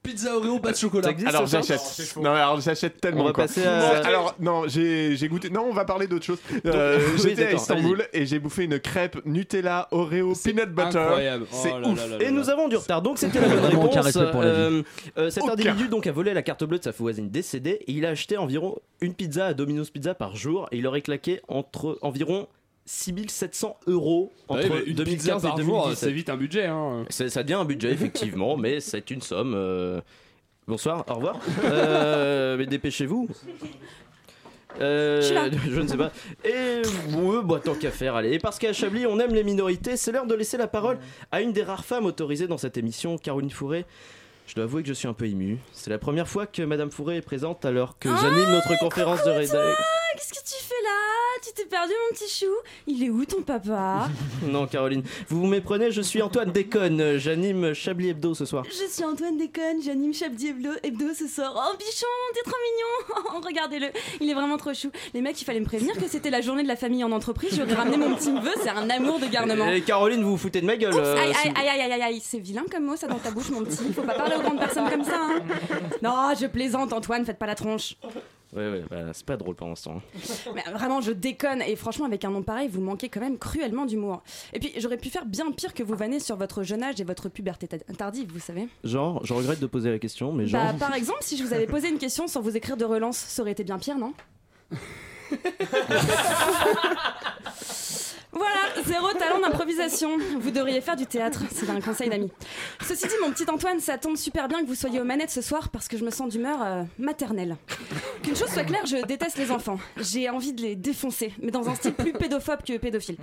[0.08, 1.10] Pizza Oreo, pas de chocolat.
[1.10, 2.16] Existe, Alors j'achète.
[2.18, 3.24] Non, alors j'achète tellement.
[3.24, 3.44] On va quoi.
[3.44, 5.50] passer à- Non, Alors non, j'ai j'ai goûté.
[5.50, 6.40] Non, on va parler d'autre chose.
[6.66, 10.98] Euh, oui, J'étais à Istanbul et j'ai bouffé une crêpe Nutella Oreo peanut butter.
[10.98, 11.46] Incroyable.
[11.52, 11.98] C'est Oh ouf.
[11.98, 13.86] là là là Et nous avons du retard, donc c'était la bonne réponse.
[13.86, 14.60] aucun respect pour la vie.
[14.60, 14.84] Euh,
[15.18, 15.54] euh, cet Aucun.
[15.54, 18.38] individu donc a volé la carte bleue de sa voisine décédée et il a acheté
[18.38, 22.48] environ une pizza à Domino's Pizza par jour et il aurait claqué entre environ
[22.88, 25.96] 6700 euros entre une pizza 2015 et par jour, 2017.
[25.98, 26.66] c'est vite un budget.
[26.66, 27.06] Hein.
[27.10, 29.54] C'est- Ça devient un budget effectivement, mais c'est une somme.
[29.56, 30.02] euh,
[30.68, 31.38] Bonsoir, au revoir.
[31.66, 33.30] Euh, mais dépêchez-vous.
[34.80, 35.22] Euh,
[35.70, 36.12] Je ne sais pas.
[36.46, 36.82] Et
[37.16, 38.34] ouais, bah, tant qu'à faire, allez.
[38.34, 41.00] Et parce qu'à Chablis, on aime les minorités, c'est l'heure de laisser la parole
[41.32, 43.86] à une des rares femmes autorisées dans cette émission, Caroline Fourré.
[44.46, 45.58] Je dois avouer que je suis un peu ému.
[45.74, 49.30] C'est la première fois que Madame Fourré est présente alors que j'anime notre conférence de
[49.32, 49.62] rédaction.
[50.18, 50.90] Qu'est-ce que tu fais là?
[51.44, 52.52] Tu t'es perdu, mon petit chou
[52.88, 54.10] Il est où ton papa?
[54.48, 57.18] Non, Caroline, vous vous méprenez, je suis Antoine Déconne.
[57.18, 58.64] J'anime Chablis Hebdo ce soir.
[58.66, 61.54] Je suis Antoine Déconne, j'anime Chablis Hebdo, Hebdo ce soir.
[61.56, 63.88] Oh, bichon, t'es trop mignon Regardez-le,
[64.20, 64.90] il est vraiment trop chou.
[65.14, 67.56] Les mecs, il fallait me prévenir que c'était la journée de la famille en entreprise.
[67.56, 69.70] J'aurais ramené mon petit neveu, c'est un amour de garnement.
[69.70, 70.94] Et Caroline, vous vous foutez de ma gueule.
[70.94, 73.30] Oups, euh, aïe, vous- aïe, aïe, aïe, aïe, c'est vilain comme mot ça dans ta
[73.30, 73.94] bouche, mon petit.
[73.94, 75.20] Faut pas parler aux grandes personnes comme ça.
[75.20, 75.42] Hein.
[76.02, 77.96] Non, je plaisante, Antoine, faites pas la tronche.
[78.58, 80.02] Ouais, ouais, bah, c'est pas drôle pour l'instant.
[80.56, 81.62] Mais vraiment, je déconne.
[81.62, 84.24] Et franchement, avec un nom pareil, vous manquez quand même cruellement d'humour.
[84.54, 87.04] Et puis, j'aurais pu faire bien pire que vous vanner sur votre jeune âge et
[87.04, 88.68] votre puberté ta- tardive, vous savez.
[88.84, 90.74] Genre, je regrette de poser la question, mais genre.
[90.74, 93.18] Bah, par exemple, si je vous avais posé une question sans vous écrire de relance,
[93.18, 94.14] ça aurait été bien pire, non?
[98.38, 100.12] Voilà, zéro talent d'improvisation.
[100.40, 102.32] Vous devriez faire du théâtre, c'est un conseil d'amis.
[102.86, 105.42] Ceci dit, mon petit Antoine, ça tombe super bien que vous soyez aux manettes ce
[105.42, 107.56] soir parce que je me sens d'humeur euh, maternelle.
[108.22, 109.80] Qu'une chose soit claire, je déteste les enfants.
[109.98, 113.18] J'ai envie de les défoncer, mais dans un style plus pédophobe que pédophile.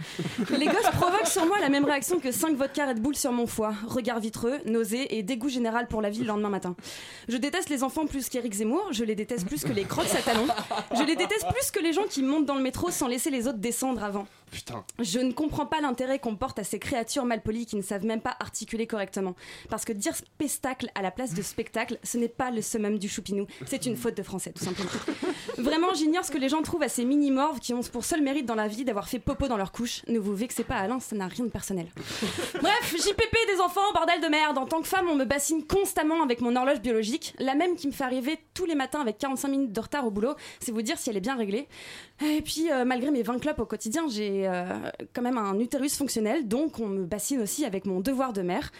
[0.50, 3.46] Les gosses provoquent sur moi la même réaction que 5 vodka Red Bull sur mon
[3.46, 3.74] foie.
[3.86, 6.74] Regard vitreux, nausée et dégoût général pour la vie le lendemain matin.
[7.28, 10.22] Je déteste les enfants plus qu'Éric Zemmour, je les déteste plus que les crocs à
[10.22, 10.46] talons.
[10.96, 13.46] Je les déteste plus que les gens qui montent dans le métro sans laisser les
[13.46, 14.26] autres descendre avant.
[15.00, 18.20] Je ne comprends pas l'intérêt qu'on porte à ces créatures malpolies qui ne savent même
[18.20, 19.34] pas articuler correctement.
[19.68, 23.08] Parce que dire spectacle à la place de spectacle, ce n'est pas le summum du
[23.08, 23.46] choupinou.
[23.66, 24.90] C'est une faute de français, tout simplement.
[25.58, 28.46] Vraiment, j'ignore ce que les gens trouvent à ces mini-morves qui ont pour seul mérite
[28.46, 30.02] dans la vie d'avoir fait popo dans leur couche.
[30.08, 31.86] Ne vous vexez pas, Alain, ça n'a rien de personnel.
[32.60, 34.58] Bref, JPP des enfants, bordel de merde.
[34.58, 37.86] En tant que femme, on me bassine constamment avec mon horloge biologique, la même qui
[37.86, 40.34] me fait arriver tous les matins avec 45 minutes de retard au boulot.
[40.60, 41.68] C'est vous dire si elle est bien réglée.
[42.24, 44.64] Et puis, euh, malgré mes 20 clopes au quotidien, j'ai euh,
[45.12, 48.72] quand même un utérus fonctionnel, donc on me bassine aussi avec mon devoir de mère.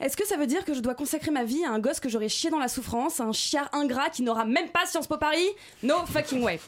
[0.00, 2.08] Est-ce que ça veut dire que je dois consacrer ma vie à un gosse que
[2.08, 5.46] j'aurais chié dans la souffrance, un chiard ingrat qui n'aura même pas Sciences Po Paris?
[5.82, 6.58] No fucking way.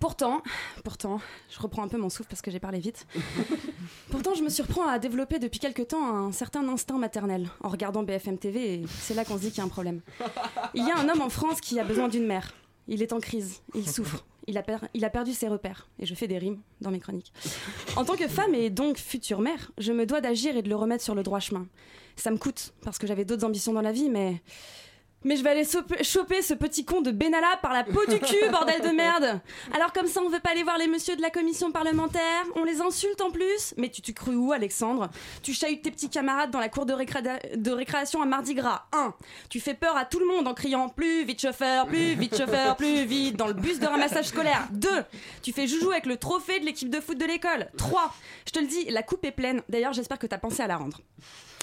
[0.00, 0.42] Pourtant,
[0.82, 3.06] pourtant, je reprends un peu mon souffle parce que j'ai parlé vite.
[4.10, 8.02] Pourtant, je me surprends à développer depuis quelque temps un certain instinct maternel en regardant
[8.02, 10.00] BFM TV et c'est là qu'on se dit qu'il y a un problème.
[10.72, 12.54] Il y a un homme en France qui a besoin d'une mère.
[12.88, 16.38] Il est en crise, il souffre, il a, perdu ses repères et je fais des
[16.38, 17.32] rimes dans mes chroniques.
[17.96, 20.76] En tant que femme et donc future mère, je me dois d'agir et de le
[20.76, 21.66] remettre sur le droit chemin.
[22.16, 24.40] Ça me coûte parce que j'avais d'autres ambitions dans la vie, mais
[25.24, 25.66] mais je vais aller
[26.02, 29.40] choper ce petit con de Benalla par la peau du cul, bordel de merde
[29.74, 32.64] Alors comme ça, on veut pas aller voir les messieurs de la commission parlementaire On
[32.64, 35.10] les insulte en plus Mais tu, tu cru où, Alexandre?
[35.42, 39.14] Tu chahutes tes petits camarades dans la cour de récréation à Mardi Gras 1.
[39.48, 42.76] Tu fais peur à tout le monde en criant «Plus vite chauffeur, plus vite chauffeur,
[42.76, 44.88] plus vite» dans le bus de ramassage scolaire 2.
[45.42, 48.14] Tu fais joujou avec le trophée de l'équipe de foot de l'école 3.
[48.46, 49.62] Je te le dis, la coupe est pleine.
[49.68, 51.00] D'ailleurs, j'espère que t'as pensé à la rendre.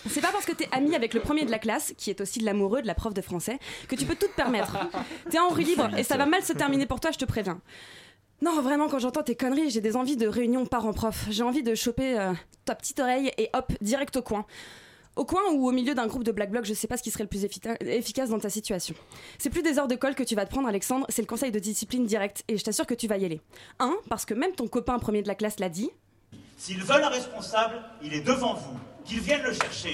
[0.09, 2.39] C'est pas parce que t'es ami avec le premier de la classe, qui est aussi
[2.39, 3.50] de l'amoureux de la prof de français,
[3.87, 4.77] que tu peux tout te permettre.
[5.29, 7.59] T'es en roue libre et ça va mal se terminer pour toi, je te préviens.
[8.41, 11.25] Non, vraiment, quand j'entends tes conneries, j'ai des envies de réunion parents-prof.
[11.29, 12.33] J'ai envie de choper euh,
[12.65, 14.45] ta petite oreille et hop, direct au coin.
[15.15, 17.11] Au coin ou au milieu d'un groupe de black bloc, je sais pas ce qui
[17.11, 18.95] serait le plus effica- efficace dans ta situation.
[19.37, 21.51] C'est plus des heures de colle que tu vas te prendre, Alexandre, c'est le conseil
[21.51, 23.41] de discipline direct et je t'assure que tu vas y aller.
[23.79, 25.91] Un, parce que même ton copain premier de la classe l'a dit,
[26.57, 28.79] S'ils veulent un responsable, il est devant vous.
[29.03, 29.91] Qu'ils viennent le chercher.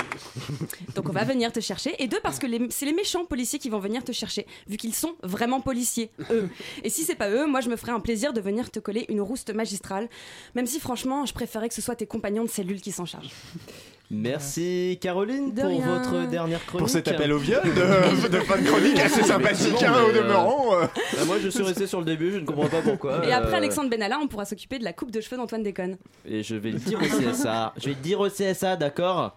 [0.96, 1.96] Donc on va venir te chercher.
[2.04, 4.94] Et deux, parce que c'est les méchants policiers qui vont venir te chercher, vu qu'ils
[4.94, 6.50] sont vraiment policiers, eux.
[6.84, 9.06] Et si c'est pas eux, moi je me ferai un plaisir de venir te coller
[9.08, 10.10] une rouste magistrale,
[10.56, 13.32] même si franchement, je préférais que ce soit tes compagnons de cellule qui s'en chargent.
[14.10, 15.86] Merci Caroline De pour rien.
[16.00, 16.80] votre dernière chronique.
[16.80, 20.76] Pour cet appel au viol de, de fin de chronique assez sympathique hein, au demeurant.
[20.82, 20.86] euh.
[21.14, 23.26] Bah, moi je suis resté sur le début, je ne comprends pas pourquoi.
[23.28, 25.98] Et après euh, Alexandre Benalla, on pourra s'occuper de la coupe de cheveux d'Antoine Déconne.
[26.26, 27.74] Et je vais le dire au CSA.
[27.78, 29.36] Je vais le dire au CSA, d'accord?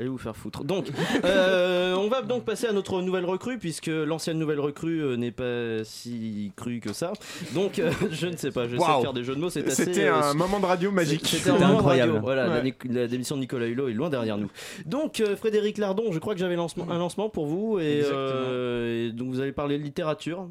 [0.00, 0.64] Allez vous faire foutre.
[0.64, 0.86] Donc,
[1.24, 5.30] euh, on va donc passer à notre nouvelle recrue, puisque l'ancienne nouvelle recrue euh, n'est
[5.30, 7.12] pas si crue que ça.
[7.54, 9.84] Donc, euh, je ne sais pas, je sais faire des jeux de mots, c'est assez.
[9.84, 11.26] C'était euh, un moment de radio magique.
[11.26, 12.12] C'était un moment incroyable.
[12.12, 12.24] radio.
[12.24, 12.62] Voilà, la, Ouais.
[12.62, 14.50] Nic- la démission de Nicolas Hulot est loin derrière nous.
[14.86, 18.20] Donc, euh, Frédéric Lardon, je crois que j'avais lancement- un lancement pour vous, et, Exactement.
[18.20, 20.48] euh, et donc vous allez parler de littérature.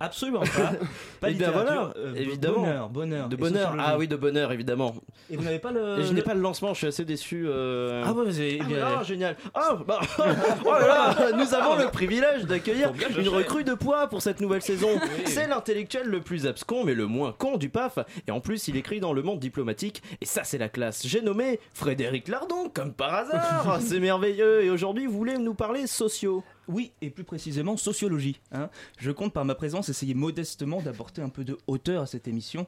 [0.00, 0.46] Absolument pas.
[1.20, 2.60] Pas Eh bien, littérature, voilà, euh, évidemment.
[2.60, 3.28] Bonheur, bonheur.
[3.28, 3.76] De bonheur.
[3.78, 4.94] Ah oui, de bonheur, évidemment.
[5.30, 5.98] Et vous n'avez pas le.
[6.00, 7.44] Et je n'ai pas le lancement, je suis assez déçu.
[7.46, 8.02] euh.
[8.06, 8.58] Ah ouais, vous avez.
[8.60, 9.36] Ah, bien- voilà, génial.
[9.52, 10.00] Ah, bah,
[10.64, 14.62] oh là là, nous avons le privilège d'accueillir une recrue de poids pour cette nouvelle
[14.62, 14.88] saison.
[15.26, 17.98] C'est l'intellectuel le plus abscon mais le moins con du PAF.
[18.26, 20.02] Et en plus, il écrit dans le monde diplomatique.
[20.22, 21.06] Et ça, c'est la classe.
[21.06, 23.78] J'ai nommé Frédéric Lardon, comme par hasard.
[23.80, 24.64] c'est merveilleux.
[24.64, 28.40] Et aujourd'hui, vous voulez nous parler sociaux Oui, et plus précisément sociologie.
[28.52, 28.68] hein.
[28.98, 32.66] Je compte par ma présence essayer modestement d'apporter un peu de hauteur à cette émission,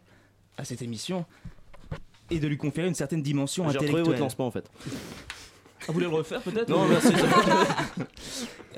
[0.59, 1.25] à cette émission,
[2.31, 4.05] et de lui conférer une certaine dimension J'ai intellectuelle.
[4.05, 4.69] votre lancement en fait.
[5.83, 7.13] Ah, vous voulez le refaire peut-être Non, merci.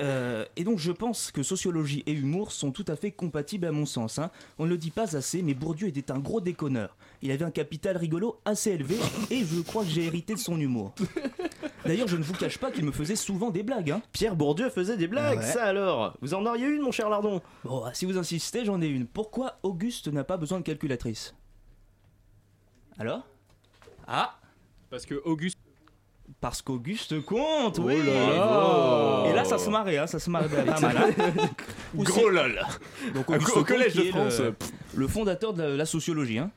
[0.01, 3.71] Euh, et donc je pense que sociologie et humour sont tout à fait compatibles à
[3.71, 4.19] mon sens.
[4.19, 4.29] hein.
[4.59, 6.97] On ne le dit pas assez, mais Bourdieu était un gros déconneur.
[7.21, 8.97] Il avait un capital rigolo assez élevé
[9.31, 10.93] et je crois que j'ai hérité de son humour.
[11.85, 13.91] D'ailleurs, je ne vous cache pas qu'il me faisait souvent des blagues.
[13.91, 14.01] hein.
[14.11, 15.45] Pierre Bourdieu faisait des blagues, Ouais.
[15.45, 16.15] ça alors?
[16.21, 17.41] Vous en auriez une, mon cher Lardon?
[17.63, 19.05] Bon, si vous insistez, j'en ai une.
[19.05, 21.35] Pourquoi Auguste n'a pas besoin de calculatrice?
[22.97, 23.27] Alors?
[24.07, 24.35] Ah
[24.89, 25.57] Parce que Auguste.
[26.41, 29.23] Parce qu'Auguste compte, Oh oui là là.
[29.29, 30.97] Et là, ça se marrait, hein, ça se marrait pas mal.
[30.97, 31.49] hein.
[31.95, 32.59] Gros lol.
[33.13, 34.51] Donc Au Auguste au collège de est France, le, euh,
[34.95, 36.39] le fondateur de la, la sociologie.
[36.39, 36.49] Hein.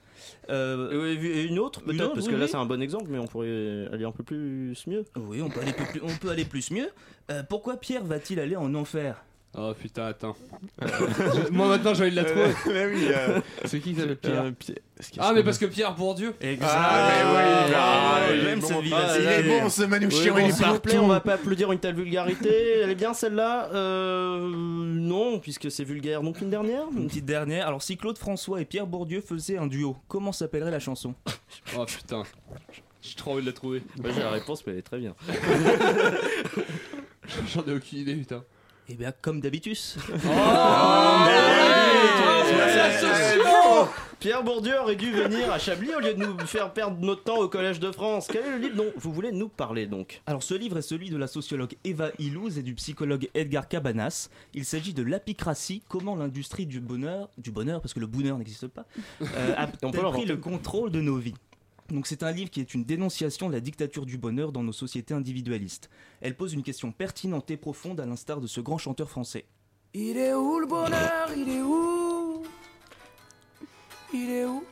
[0.50, 2.50] Euh, Et une autre peut-être Parce oui, que là oui.
[2.50, 5.04] c'est un bon exemple, mais on pourrait aller un peu plus mieux.
[5.16, 6.88] Oui, on peut aller plus, on peut aller plus mieux.
[7.30, 9.22] Euh, pourquoi Pierre va-t-il aller en enfer?
[9.56, 10.36] Oh putain, attends.
[10.82, 12.52] Je- Moi maintenant j'ai envie de la trouver.
[12.66, 14.50] mais oui, euh, C'est qui qui s'appelle Pierre euh,
[15.00, 16.34] est-ce qu'il Ah mais parce que Pierre Bourdieu.
[16.40, 16.58] Ah, mais oui,
[17.74, 18.66] ah, il est j'aime bon.
[18.66, 19.24] cette Ah, vivacité.
[19.40, 21.04] Il est bon ce Manouchian, Oui, il bon, est S'il vous plaît, partout.
[21.04, 22.80] on va pas applaudir une telle vulgarité.
[22.82, 26.22] Elle est bien celle-là euh, Non, puisque c'est vulgaire.
[26.22, 26.84] Donc une dernière?
[26.94, 27.66] Une petite dernière.
[27.66, 31.14] Alors, si Claude François et Pierre Bourdieu faisaient un duo, comment s'appellerait la chanson?
[31.76, 32.22] Oh putain.
[33.00, 33.82] J'ai trop envie de la trouver.
[34.00, 35.14] Moi j'ai la réponse, mais elle est très bien.
[37.54, 38.44] J'en ai aucune idée putain.
[38.90, 39.98] Eh bien, comme d'habitus.
[44.18, 47.38] Pierre Bourdieu aurait dû venir à Chablis au lieu de nous faire perdre notre temps
[47.38, 48.26] au Collège de France.
[48.30, 50.22] Quel est le livre dont vous voulez nous parler donc?
[50.26, 54.30] Alors, ce livre est celui de la sociologue Eva Illouz et du psychologue Edgar Cabanas.
[54.54, 58.66] Il s'agit de l'apicratie, comment l'industrie du bonheur, du bonheur, parce que le bonheur n'existe
[58.66, 58.86] pas,
[59.22, 61.34] euh, a pris le contrôle de nos vies.
[61.90, 64.72] Donc c'est un livre qui est une dénonciation de la dictature du bonheur dans nos
[64.72, 65.88] sociétés individualistes.
[66.20, 69.46] Elle pose une question pertinente et profonde à l'instar de ce grand chanteur français.
[69.94, 71.30] Il est où le bonheur?
[71.34, 72.42] Il est où?
[74.12, 74.62] Il est où?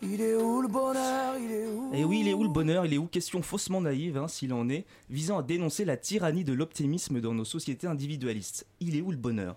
[0.00, 1.36] Il est où le bonheur?
[1.38, 1.94] Il est où?
[1.94, 2.86] Et oui, il est où le bonheur?
[2.86, 3.06] Il est où?
[3.06, 7.34] Question faussement naïve, hein, s'il en est, visant à dénoncer la tyrannie de l'optimisme dans
[7.34, 8.66] nos sociétés individualistes.
[8.80, 9.56] Il est où le bonheur?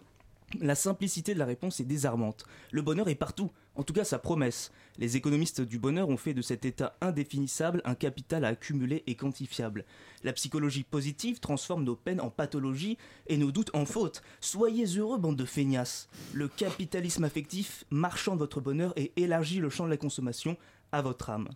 [0.60, 2.46] La simplicité de la réponse est désarmante.
[2.72, 4.72] Le bonheur est partout, en tout cas sa promesse.
[5.00, 9.16] Les économistes du bonheur ont fait de cet état indéfinissable un capital à accumuler et
[9.16, 9.86] quantifiable.
[10.26, 14.22] La psychologie positive transforme nos peines en pathologie et nos doutes en fautes.
[14.42, 16.10] Soyez heureux, bande de feignasses.
[16.34, 20.58] Le capitalisme affectif marchand de votre bonheur et élargit le champ de la consommation
[20.92, 21.48] à votre âme.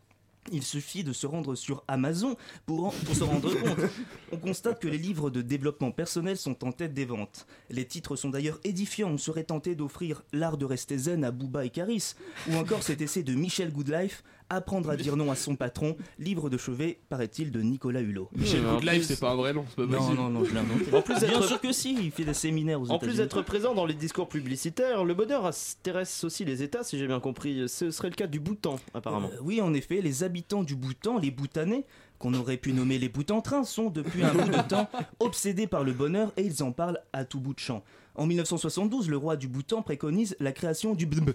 [0.52, 3.90] Il suffit de se rendre sur Amazon pour, se rendre compte.
[4.32, 7.48] On constate que les livres de développement personnel sont en tête des ventes.
[7.70, 9.10] Les titres sont d'ailleurs édifiants.
[9.10, 12.16] On serait tenté d'offrir L'art de rester zen à Booba et Caris,
[12.50, 16.50] ou encore cet essai de Michel Goodlife, Apprendre à dire non à son patron, livre
[16.50, 18.30] de chevet, paraît-il, de Nicolas Hulot.
[18.36, 20.16] Michel en Goodlife plus- c'est pas un vrai nom, c'est pas Non, possible.
[20.18, 20.94] non, non, je l'ai inventé.
[20.96, 23.74] En plus Bien sûr que si, il fait des séminaires aux En plus d'être présent
[23.74, 27.68] dans les discours publicitaires, le bonheur intéresse aussi les États, si j'ai bien compris.
[27.70, 29.30] Ce serait le cas du Bhoutan, apparemment.
[29.34, 31.86] Euh, oui, en effet, les habitants du Bhoutan, les Bhoutanais,
[32.20, 35.94] qu'on aurait pu nommer les Bhoutantrains, sont depuis un bout de temps obsédés par le
[35.94, 37.84] bonheur et ils en parlent à tout bout de champ.
[38.16, 41.32] En 1972, le roi du Bhoutan préconise la création du BNB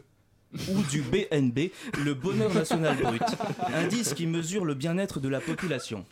[0.70, 1.70] ou du BNB,
[2.04, 3.22] le bonheur national brut,
[3.74, 6.04] indice qui mesure le bien-être de la population.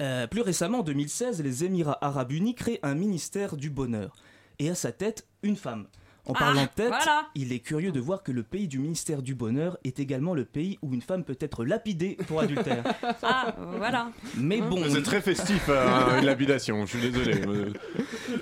[0.00, 4.16] Euh, plus récemment, en 2016, les Émirats arabes unis créent un ministère du bonheur.
[4.58, 5.86] Et à sa tête, une femme.
[6.26, 7.26] En Ah, parlant de tête, voilà.
[7.34, 10.46] il est curieux de voir que le pays du ministère du bonheur est également le
[10.46, 12.82] pays où une femme peut être lapidée pour adultère.
[13.22, 14.10] Ah, voilà.
[14.38, 17.42] Mais bon, C'est très festif, euh, l'habillation, je suis désolé.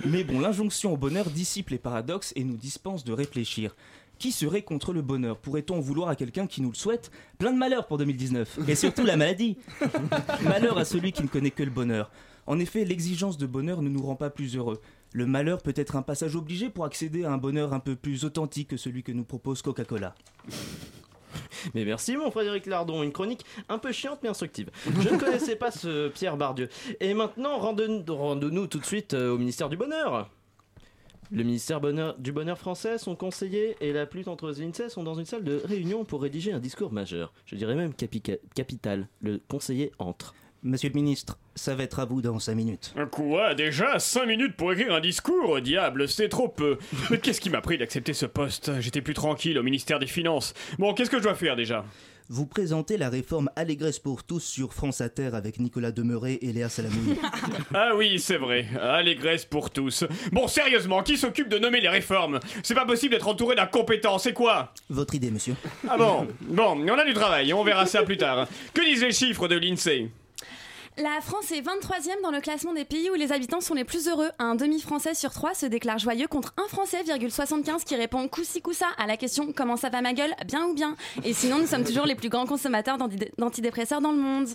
[0.06, 3.74] Mais bon, l'injonction au bonheur dissipe les paradoxes et nous dispense de réfléchir.
[4.22, 7.52] Qui serait contre le bonheur Pourrait-on en vouloir à quelqu'un qui nous le souhaite Plein
[7.52, 8.60] de malheur pour 2019.
[8.68, 9.56] Et surtout la maladie.
[10.44, 12.08] malheur à celui qui ne connaît que le bonheur.
[12.46, 14.80] En effet, l'exigence de bonheur ne nous rend pas plus heureux.
[15.12, 18.24] Le malheur peut être un passage obligé pour accéder à un bonheur un peu plus
[18.24, 20.14] authentique que celui que nous propose Coca-Cola.
[21.74, 24.70] Mais merci mon Frédéric Lardon, une chronique un peu chiante mais instructive.
[25.00, 26.68] Je ne connaissais pas ce Pierre Bardieu.
[27.00, 30.30] Et maintenant, rende- rendons-nous tout de suite euh, au ministère du Bonheur.
[31.34, 35.14] Le ministère bonheur- du Bonheur français, son conseiller et la plus entre l'INSEE sont dans
[35.14, 37.32] une salle de réunion pour rédiger un discours majeur.
[37.46, 39.08] Je dirais même capica- capital.
[39.22, 40.34] Le conseiller entre.
[40.62, 42.94] Monsieur le ministre, ça va être à vous dans 5 minutes.
[43.10, 45.60] Quoi Déjà 5 minutes pour écrire un discours?
[45.60, 46.76] Diable, c'est trop peu.
[47.10, 48.70] Mais qu'est-ce qui m'a pris d'accepter ce poste?
[48.80, 50.52] J'étais plus tranquille au ministère des Finances.
[50.78, 51.84] Bon, qu'est-ce que je dois faire déjà?
[52.34, 56.70] Vous présentez la réforme Allégresse pour tous sur France Inter avec Nicolas Demeuret et Léa
[56.70, 57.18] Salamouille.
[57.74, 58.66] Ah oui, c'est vrai.
[58.80, 60.04] Allégresse pour tous.
[60.32, 62.40] Bon, sérieusement, qui s'occupe de nommer les réformes?
[62.62, 64.72] C'est pas possible d'être entouré d'incompétents, c'est quoi?
[64.88, 68.48] Votre idée, monsieur Ah bon Bon, on a du travail, on verra ça plus tard.
[68.72, 70.10] Que disent les chiffres de l'INSEE
[70.98, 74.08] La France est 23e dans le classement des pays où les habitants sont les plus
[74.08, 74.28] heureux.
[74.38, 76.98] Un demi-français sur trois se déclare joyeux contre un français,
[77.30, 80.34] 75 qui répond coussi coussa à la question comment ça va ma gueule?
[80.46, 80.94] Bien ou bien?
[81.24, 84.48] Et sinon, nous sommes toujours les plus grands consommateurs d'anti- d'antidépresseurs dans le monde.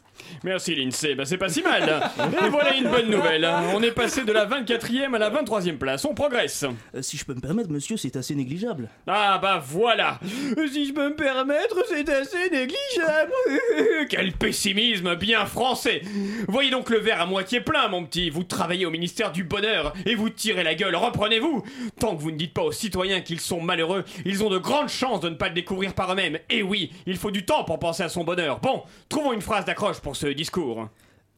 [0.44, 2.12] Merci Lindsay, bah c'est pas si mal.
[2.46, 3.50] Et voilà une bonne nouvelle.
[3.74, 6.06] On est passé de la 24e à la 23e place.
[6.06, 6.66] On progresse.
[6.94, 8.90] Euh, si je peux me permettre, monsieur, c'est assez négligeable.
[9.08, 10.20] Ah bah voilà.
[10.72, 13.32] Si je peux me permettre, c'est assez négligeable.
[14.10, 16.04] Quel pessimisme bien français.
[16.48, 18.30] Voyez donc le verre à moitié plein, mon petit.
[18.30, 20.96] Vous travaillez au ministère du Bonheur et vous tirez la gueule.
[20.96, 21.64] Reprenez-vous.
[22.00, 24.90] Tant que vous ne dites pas aux citoyens qu'ils sont malheureux, ils ont de grandes
[24.90, 26.40] chances de ne pas le découvrir par eux-mêmes.
[26.50, 28.60] Et oui, il faut du temps pour penser à son bonheur.
[28.60, 30.88] Bon, trouvons une phrase d'accroche pour ce discours.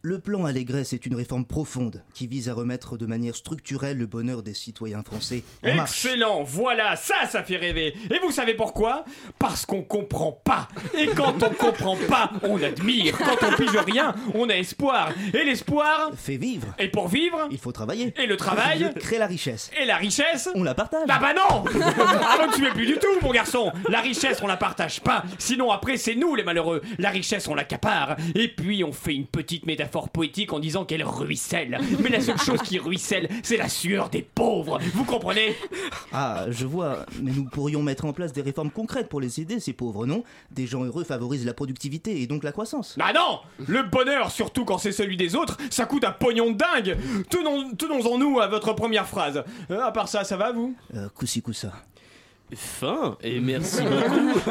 [0.02, 4.06] Le plan Allégresse est une réforme profonde qui vise à remettre de manière structurelle le
[4.06, 6.06] bonheur des citoyens français en marche.
[6.06, 7.94] Excellent, voilà, ça, ça fait rêver.
[8.10, 9.04] Et vous savez pourquoi?
[9.40, 10.70] Parce qu'on comprend pas.
[10.98, 13.18] Et quand on comprend pas, on admire.
[13.18, 15.12] Quand on pige rien, on a espoir.
[15.34, 16.74] Et l'espoir Fait vivre.
[16.80, 18.14] Et pour vivre Il faut travailler.
[18.18, 19.70] Et le travail Crée la richesse.
[19.82, 21.08] Et la richesse On la partage.
[21.10, 21.66] Ah bah non
[22.26, 25.26] Ah donc tu es plus du tout, mon garçon La richesse, on la partage pas.
[25.40, 26.82] Sinon, après, c'est nous les malheureux.
[27.00, 28.16] La richesse, on l'accapare.
[28.34, 31.80] Et puis, on fait une petite métaphore poétique en disant qu'elle ruisselle.
[32.02, 34.80] Mais la seule chose qui ruisselle, c'est la sueur des pauvres.
[34.94, 35.56] Vous comprenez?
[36.12, 39.60] Ah, je vois, mais nous pourrions mettre en place des réformes concrètes pour les aider,
[39.60, 40.24] ces pauvres, non?
[40.52, 42.96] Des gens heureux favorisent la productivité et donc la croissance.
[43.00, 46.58] Ah non Le bonheur, surtout quand c'est celui des autres, ça coûte un pognon de
[46.58, 46.98] dingue
[47.30, 49.44] Tenons- Tenons-en nous à votre première phrase.
[49.72, 50.76] Euh, à part ça, ça va vous?
[50.96, 51.72] Euh, coussi coussa.
[52.56, 54.50] Fin et merci beaucoup.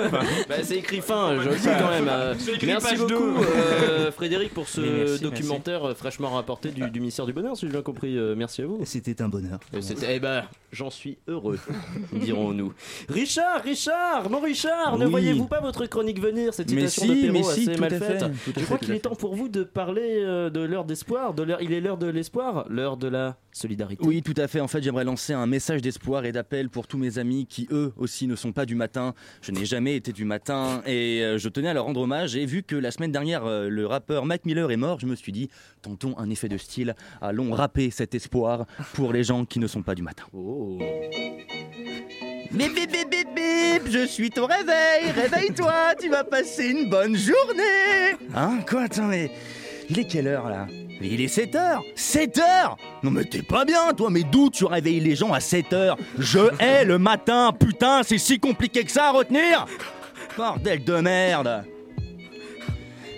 [0.48, 2.08] bah, c'est écrit fin, je le dis quand même.
[2.08, 2.34] euh,
[2.64, 7.32] merci beaucoup, euh, Frédéric, pour ce merci, documentaire euh, fraîchement rapporté du, du ministère du
[7.32, 8.16] Bonheur, si j'ai bien compris.
[8.16, 8.80] Euh, merci à vous.
[8.84, 9.58] C'était un bonheur.
[9.80, 11.58] C'était- Eh ben, j'en suis heureux,
[12.12, 12.72] dirons-nous.
[13.08, 16.54] Richard, Richard, mon Richard, ne voyez-vous pas votre chronique venir?
[16.54, 18.24] Cette Mais citation si, de Perrault si, assez tout mal fait, faite.
[18.56, 21.34] Je crois qu'il est temps pour vous de parler euh, de l'heure d'espoir.
[21.34, 24.02] De l'heure, il est l'heure de l'espoir, l'heure de la solidarité.
[24.06, 24.60] Oui, tout à fait.
[24.60, 27.92] En fait, j'aimerais lancer un message d'espoir et d'appel pour tous mes amis qui, eux
[27.96, 29.14] aussi, ne sont pas du matin.
[29.42, 32.36] Je n'ai jamais été du matin et euh, je tenais à leur rendre hommage.
[32.36, 35.14] Et vu que la semaine dernière, euh, le rappeur Mac Miller est mort, je me
[35.16, 35.50] suis dit,
[35.82, 36.94] tentons un effet de style.
[37.20, 40.24] Allons rapper cet espoir pour les gens qui ne sont pas du matin.
[40.32, 40.78] Oh.
[42.50, 47.14] Bip bip bip bip bip, je suis ton réveil, réveille-toi, tu vas passer une bonne
[47.14, 48.60] journée Hein?
[48.66, 48.82] Quoi?
[48.84, 49.30] Attends mais...
[49.90, 50.66] Il est quelle heure là?
[51.00, 52.76] Mais Il est 7 heures 7 heures!
[53.02, 55.96] Non mais t'es pas bien toi, mais d'où tu réveilles les gens à 7 heures?
[56.18, 59.66] Je hais le matin, putain, c'est si compliqué que ça à retenir!
[60.36, 61.64] Bordel de merde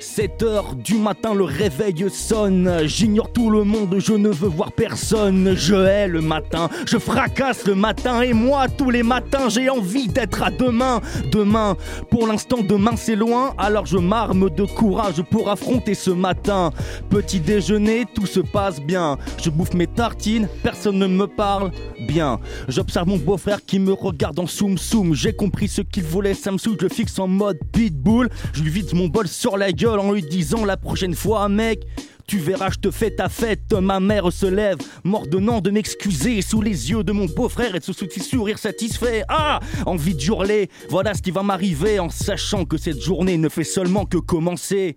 [0.01, 2.87] 7 heures du matin, le réveil sonne.
[2.87, 5.55] J'ignore tout le monde, je ne veux voir personne.
[5.55, 8.23] Je hais le matin, je fracasse le matin.
[8.23, 11.01] Et moi, tous les matins, j'ai envie d'être à demain.
[11.31, 11.77] Demain,
[12.11, 13.55] pour l'instant, demain c'est loin.
[13.59, 16.71] Alors je m'arme de courage pour affronter ce matin.
[17.11, 19.19] Petit déjeuner, tout se passe bien.
[19.43, 21.73] Je bouffe mes tartines, personne ne me parle
[22.09, 22.41] bien.
[22.69, 25.15] J'observe mon beau-frère qui me regarde en soum soum.
[25.15, 28.31] J'ai compris ce qu'il voulait, saoule, je le fixe en mode pitbull.
[28.55, 31.87] Je lui vide mon bol sur la gueule en lui disant la prochaine fois, mec.
[32.27, 33.73] Tu verras, je te fais ta fête.
[33.73, 37.85] Ma mère se lève, m'ordonnant de m'excuser sous les yeux de mon beau-frère et de
[37.85, 39.25] ce sourire satisfait.
[39.29, 43.49] Ah Envie de hurler, voilà ce qui va m'arriver en sachant que cette journée ne
[43.49, 44.97] fait seulement que commencer.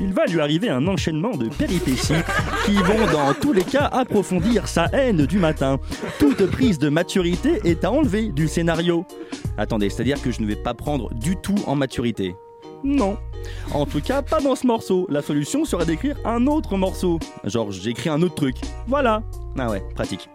[0.00, 2.14] Il va lui arriver un enchaînement de péripéties
[2.64, 5.78] qui vont dans tous les cas approfondir sa haine du matin.
[6.18, 9.04] Toute prise de maturité est à enlever du scénario.
[9.58, 12.34] Attendez, c'est-à-dire que je ne vais pas prendre du tout en maturité.
[12.84, 13.16] Non.
[13.72, 15.06] En tout cas, pas dans ce morceau.
[15.10, 17.18] La solution serait d'écrire un autre morceau.
[17.44, 18.56] Genre, j'écris un autre truc.
[18.86, 19.22] Voilà.
[19.58, 20.28] Ah ouais, pratique.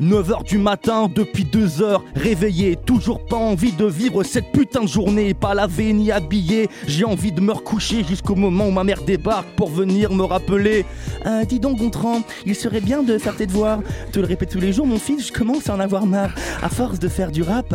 [0.00, 4.88] 9h du matin, depuis 2 heures, réveillé, toujours pas envie de vivre cette putain de
[4.88, 9.02] journée, pas lavé ni habillé, j'ai envie de me recoucher jusqu'au moment où ma mère
[9.02, 10.84] débarque pour venir me rappeler.
[11.24, 13.80] Euh, dis donc Gontran, il serait bien de faire tes devoirs.
[14.12, 16.34] Te le répète tous les jours mon fils, je commence à en avoir marre.
[16.62, 17.74] À force de faire du rap,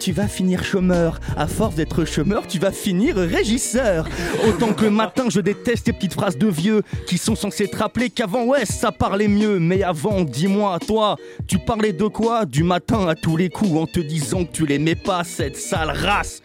[0.00, 1.20] tu vas finir chômeur.
[1.36, 4.08] À force d'être chômeur, tu vas finir régisseur.
[4.48, 8.08] Autant que matin, je déteste ces petites phrases de vieux qui sont censées te rappeler
[8.08, 9.60] qu'avant, ouais, ça parlait mieux.
[9.60, 12.46] Mais avant, dis-moi, toi, tu parlais de quoi?
[12.46, 15.90] Du matin à tous les coups en te disant que tu l'aimais pas, cette sale
[15.90, 16.42] race.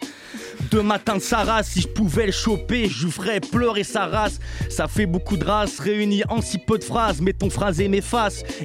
[0.70, 4.40] De matin de sa race, si je pouvais le choper, je ferais pleurer sa race.
[4.68, 7.20] Ça fait beaucoup de races réunies en si peu de phrases.
[7.20, 8.02] Mettons phrases et mes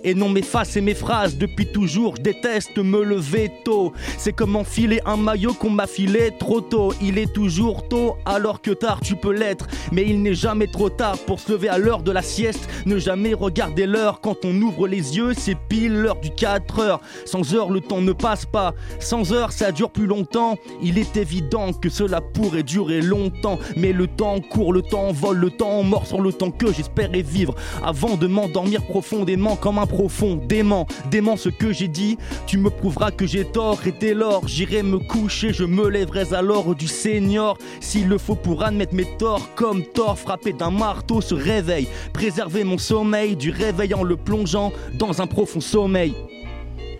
[0.03, 1.37] et non mes faces et mes phrases.
[1.37, 3.93] Depuis toujours, je déteste me lever tôt.
[4.17, 6.93] C'est comme enfiler un maillot qu'on m'a filé trop tôt.
[7.01, 9.67] Il est toujours tôt, alors que tard tu peux l'être.
[9.91, 12.67] Mais il n'est jamais trop tard pour se lever à l'heure de la sieste.
[12.85, 17.01] Ne jamais regarder l'heure quand on ouvre les yeux, c'est pile l'heure du 4 heures.
[17.25, 18.73] Sans heure, le temps ne passe pas.
[18.99, 20.57] Sans heure, ça dure plus longtemps.
[20.81, 23.59] Il est évident que cela pourrait durer longtemps.
[23.75, 27.21] Mais le temps court, le temps vole, le temps mord sur le temps que j'espérais
[27.21, 27.55] vivre.
[27.83, 30.87] Avant de m'endormir profondément comme un profond dément.
[31.09, 32.17] Dément ce que j'ai dit,
[32.47, 33.79] tu me prouveras que j'ai tort.
[33.85, 37.57] Et dès lors, j'irai me coucher, je me lèverai alors du Seigneur.
[37.79, 41.87] S'il le faut pour admettre mes torts, comme tort frappé d'un marteau se réveille.
[42.13, 46.13] Préserver mon sommeil du réveil en le plongeant dans un profond sommeil.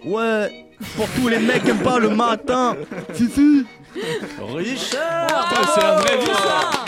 [0.06, 0.50] Ouais,
[0.96, 2.76] pour tous les mecs qui aiment pas le matin.
[3.14, 3.66] Fifi.
[3.94, 6.86] Richard c'est un vrai Richard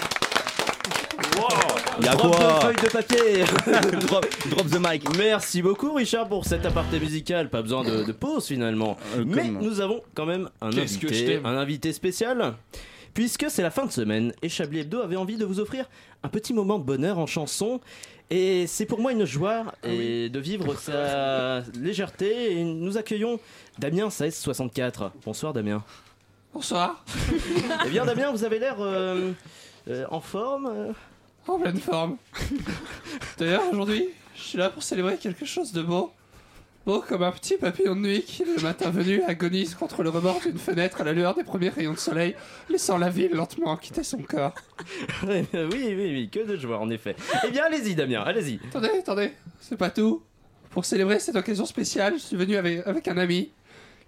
[2.01, 5.17] Y'a Drop quoi de feuille de papier drop, drop the mic.
[5.17, 7.49] Merci beaucoup Richard pour cet aparté musical.
[7.49, 8.97] Pas besoin de, de pause finalement.
[9.15, 12.55] Euh, Mais comme- nous avons quand même un invité, un invité spécial.
[13.13, 15.85] Puisque c'est la fin de semaine et Chablis Hebdo avait envie de vous offrir
[16.23, 17.79] un petit moment de bonheur en chanson.
[18.31, 22.53] Et c'est pour moi une joie et de vivre sa légèreté.
[22.59, 23.39] Et nous accueillons
[23.77, 25.11] Damien 1664.
[25.25, 25.83] Bonsoir Damien.
[26.53, 27.03] Bonsoir.
[27.85, 29.31] Eh bien Damien, vous avez l'air euh,
[29.87, 30.67] euh, en forme.
[30.67, 30.93] euh.
[31.47, 32.17] En pleine forme.
[33.37, 36.11] D'ailleurs, aujourd'hui, je suis là pour célébrer quelque chose de beau.
[36.85, 40.39] Beau comme un petit papillon de nuit qui, le matin venu, agonise contre le rebord
[40.41, 42.35] d'une fenêtre à la lueur des premiers rayons de soleil,
[42.69, 44.53] laissant la ville lentement quitter son corps.
[45.27, 47.15] oui, oui, oui, que de joie en effet.
[47.45, 48.59] Eh bien allez-y Damien, allez-y.
[48.69, 50.21] Attendez, attendez, c'est pas tout.
[50.71, 53.51] Pour célébrer cette occasion spéciale, je suis venu avec, avec un ami.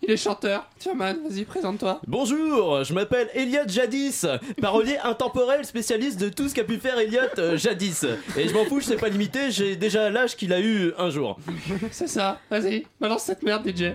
[0.01, 0.67] Il est chanteur.
[0.77, 2.01] Tiens, man, vas-y, présente-toi.
[2.07, 4.25] Bonjour, je m'appelle Elliot Jadis,
[4.61, 8.05] parolier intemporel spécialiste de tout ce qu'a pu faire Elliot euh, jadis.
[8.37, 11.09] Et je m'en fous, je sais pas limiter, j'ai déjà l'âge qu'il a eu un
[11.09, 11.37] jour.
[11.91, 13.93] C'est ça, vas-y, balance cette merde, DJ.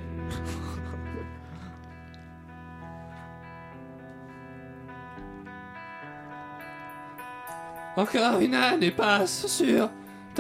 [7.97, 9.91] Encore une année passe sur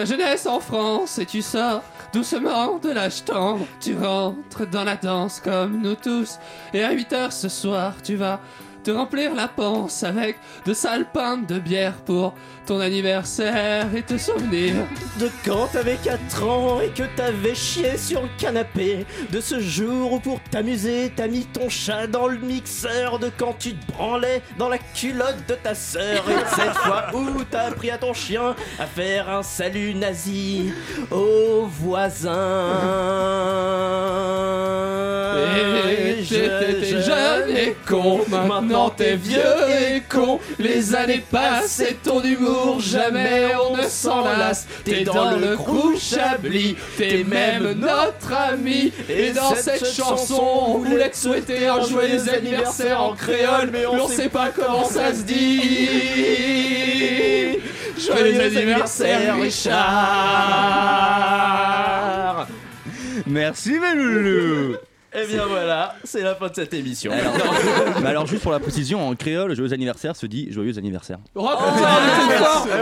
[0.05, 1.82] jeunesse en France et tu sors
[2.12, 3.66] doucement de l'âge tendre.
[3.80, 6.38] Tu rentres dans la danse comme nous tous
[6.72, 8.40] et à 8 heures ce soir tu vas
[8.82, 12.34] te remplir la panse avec de sales pintes de bière pour
[12.71, 14.75] ton anniversaire et te souvenir.
[15.18, 19.07] De quand t'avais 4 ans et que t'avais chié sur le canapé.
[19.33, 23.18] De ce jour où pour t'amuser t'as mis ton chat dans le mixeur.
[23.18, 26.25] De quand tu te branlais dans la culotte de ta sœur.
[26.31, 30.73] Et de cette fois où t'as appris à ton chien à faire un salut nazi
[31.11, 32.31] aux voisins.
[36.21, 40.39] Et t'étais jeune et con, maintenant t'es vieux et con.
[40.59, 44.66] Les années passent et ton humour, jamais on ne s'en lasse.
[44.84, 48.92] T'es dans le crew Chablis, t'es même notre ami.
[49.08, 54.08] Et dans cette chanson, on voulait te souhaiter un joyeux anniversaire en créole, mais on
[54.08, 55.61] sait pas comment ça se dit.
[57.98, 59.80] Joyeux anniversaire, Richard!
[63.26, 64.76] Merci, mes loulous.
[65.12, 67.11] Et bien voilà, c'est la fin de cette émission.
[67.11, 67.34] Alors,
[68.00, 71.18] mais alors, juste pour la précision, en créole, joyeux anniversaire se dit joyeux anniversaire.
[71.34, 71.48] Oh,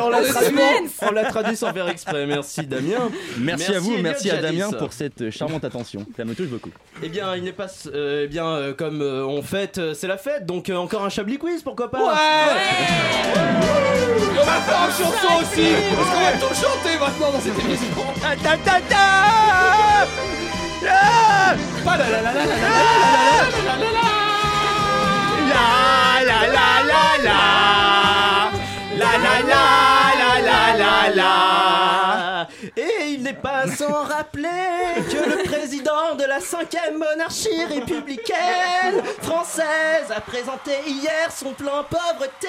[0.02, 2.26] on l'a traduit, suspense on l'a traduit sans faire exprès.
[2.26, 3.10] Merci Damien.
[3.38, 4.42] Merci, à vous, Elliot merci à.
[4.42, 6.04] Damien pour cette charmante attention.
[6.18, 6.70] Ça me touche beaucoup.
[7.02, 7.68] Eh bien, il n'est pas.
[7.94, 11.04] euh, eh bien, euh, comme euh, on fête, euh, c'est la fête, donc euh, encore
[11.04, 12.04] un Chablis quiz, pourquoi pas Ouais
[14.40, 17.86] On va faire une chanson aussi Parce qu'on va tout chanter maintenant dans cette émission
[18.22, 20.47] Ta ta ta
[20.80, 21.56] la
[26.22, 27.87] la la la la
[33.42, 34.48] pas sans rappeler
[35.10, 42.48] que le président de la cinquième monarchie républicaine française a présenté hier son plan pauvreté.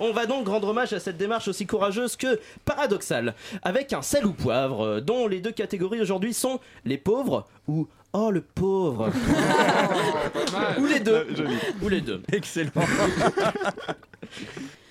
[0.00, 4.26] On va donc rendre hommage à cette démarche aussi courageuse que paradoxale, avec un sel
[4.26, 9.10] ou poivre, euh, dont les deux catégories aujourd'hui sont les pauvres ou oh le pauvre,
[10.78, 11.26] ou les deux,
[11.82, 12.22] ou les deux.
[12.32, 12.70] Excellent.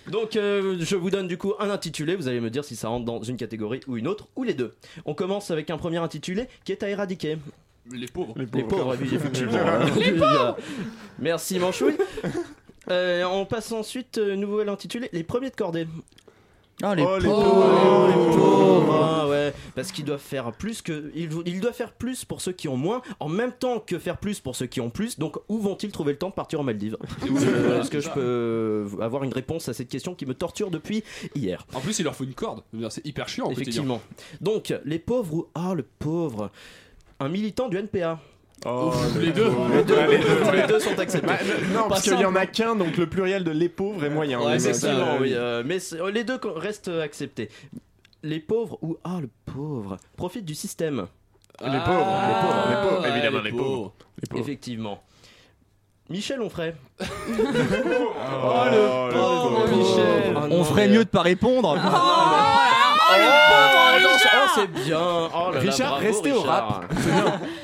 [0.07, 2.89] Donc euh, je vous donne du coup un intitulé, vous allez me dire si ça
[2.89, 4.75] rentre dans une catégorie ou une autre, ou les deux.
[5.05, 7.37] On commence avec un premier intitulé qui est à éradiquer.
[7.91, 9.51] Les pauvres Les pauvres, oui, effectivement.
[9.97, 10.57] Les pauvres
[11.19, 11.97] Merci Manchouille.
[12.89, 15.87] Euh, on passe ensuite, euh, nouvel intitulé, les premiers de cordée.
[16.85, 17.65] Ah, les Oh, les pauvres.
[17.65, 19.53] Oh, les pauvres, hein, ouais.
[19.73, 21.11] Parce qu'ils doivent faire plus que.
[21.15, 24.17] Ils, ils doivent faire plus pour ceux qui ont moins, en même temps que faire
[24.17, 25.17] plus pour ceux qui ont plus.
[25.17, 26.97] Donc, où vont-ils trouver le temps de partir aux Maldives?
[27.33, 31.03] Euh, Est-ce que je peux avoir une réponse à cette question qui me torture depuis
[31.35, 31.65] hier?
[31.73, 32.63] En plus, il leur faut une corde.
[32.89, 33.49] C'est hyper chiant.
[33.49, 34.01] Effectivement.
[34.41, 35.47] Donc, les pauvres ou.
[35.55, 36.51] Ah, le pauvre
[37.19, 38.19] Un militant du NPA.
[38.65, 39.49] Oh, les deux.
[39.75, 40.67] Les deux, Ouais, les deux, les ouais.
[40.67, 41.27] deux sont acceptés.
[41.27, 41.37] Bah,
[41.73, 44.09] non, Pas parce qu'il y en a qu'un, donc le pluriel de les pauvres est
[44.09, 44.39] moyen.
[44.39, 47.49] Ouais, Mais c'est ça, ça, euh, oui, euh, mais c'est- les deux restent acceptés.
[48.23, 51.07] Les pauvres ou ah le pauvre profitent du système.
[51.61, 51.77] Les pauvres,
[52.27, 53.93] les pauvres, les pauvres, évidemment, les pauvres.
[54.21, 54.41] Les pauvres.
[54.41, 55.03] Effectivement.
[56.09, 56.73] Michel Onfray.
[58.45, 60.35] Oh, le pauvre Michel.
[60.37, 61.75] Ah non, On ferait mais- mieux de pas répondre.
[61.77, 61.79] Oh,
[64.01, 64.99] non, c'est- oh, c'est bien.
[65.01, 66.81] Oh là là, Richard, bravo, restez au Richard.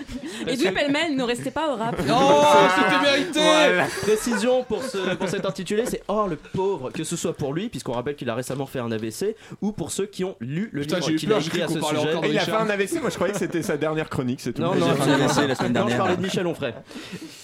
[0.49, 1.95] Et Edoui Pellemel, ne restez pas au rap.
[1.99, 2.03] Oh,
[2.75, 3.85] c'était mérité Voilà.
[4.01, 7.69] Précision pour, ce, pour cet intitulé, c'est Oh le pauvre, que ce soit pour lui,
[7.69, 10.81] puisqu'on rappelle qu'il a récemment fait un AVC, ou pour ceux qui ont lu le
[10.81, 12.13] Putain, livre qu'il a écrit à ce sujet.
[12.23, 14.53] Et il a fait un AVC, moi je croyais que c'était sa dernière chronique, c'est
[14.53, 14.61] tout.
[14.61, 15.97] Non, J'ai non, fait un AVC la semaine non, je dernière.
[15.97, 16.73] parlais de Michel Onfray.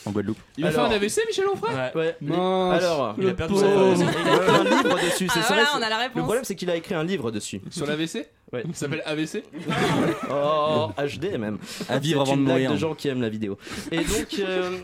[0.05, 0.37] En Guadeloupe.
[0.57, 2.15] Il a fait Alors- un AVC, Michel Onfray Ouais.
[2.21, 3.65] Alors, Il a perdu le sa.
[3.65, 5.27] Il a écrit un livre dessus.
[5.33, 6.23] C'est Ah, ça, on a la Le réponse.
[6.23, 7.61] problème, c'est qu'il a écrit un livre dessus.
[7.69, 8.63] Sur l'AVC Ouais.
[8.65, 9.43] Il s'appelle AVC
[10.31, 11.57] Oh, HD même.
[11.89, 12.71] À vivre C'est avant de une blague mourir.
[12.71, 13.57] de gens qui aiment la vidéo.
[13.91, 14.77] Et donc, euh,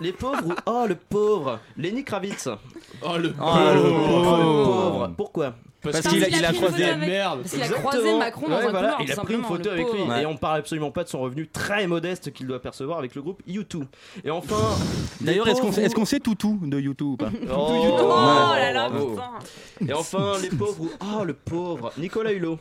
[0.00, 2.48] les pauvres ou oh le pauvre, Lenny Kravitz.
[3.02, 5.14] Oh le le Oh, le pauvre.
[5.16, 5.54] Pourquoi?
[5.92, 6.84] Parce Parce qu'il a, il croisé.
[6.84, 8.18] avec- Merde Parce qu'il a croisé.
[8.18, 10.36] Macron dans Ouais, un voilà, couloir, Il a pris une photo avec lui et on
[10.36, 13.82] parle absolument pas de son revenu très modeste qu'il doit percevoir avec le groupe U2.
[14.24, 14.56] Et enfin.
[15.20, 18.88] D'ailleurs, est-ce qu'on est-ce qu'on sait toutou de YouTube ou pas Oh, Oh là là,
[18.88, 19.10] bravo.
[19.10, 19.88] putain.
[19.88, 22.58] Et enfin, les pauvres ou Oh le pauvre Nicolas Hulot.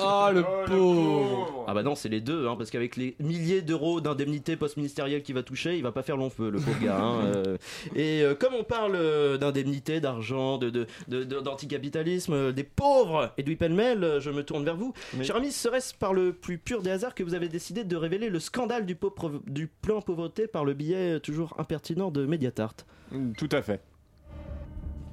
[0.00, 4.00] Oh le pauvre Ah bah non, c'est les deux, hein, parce qu'avec les milliers d'euros
[4.00, 6.96] d'indemnité post-ministérielle qu'il va toucher, il va pas faire long feu, le pauvre gars.
[6.98, 7.56] hein, euh.
[7.94, 13.32] Et euh, comme on parle euh, d'indemnité, d'argent, de, de, de- de- d'anticapitalisme, des pauvres,
[13.38, 14.92] Edoui Pellemel, euh, je me tourne vers vous.
[15.22, 18.28] Cher ami, serait-ce par le plus pur des hasards que vous avez décidé de révéler
[18.28, 22.74] le scandale du, pauvre- du plan pauvreté par le billet euh, toujours impertinent de Mediatart?
[23.12, 23.80] Mm, Tout à fait.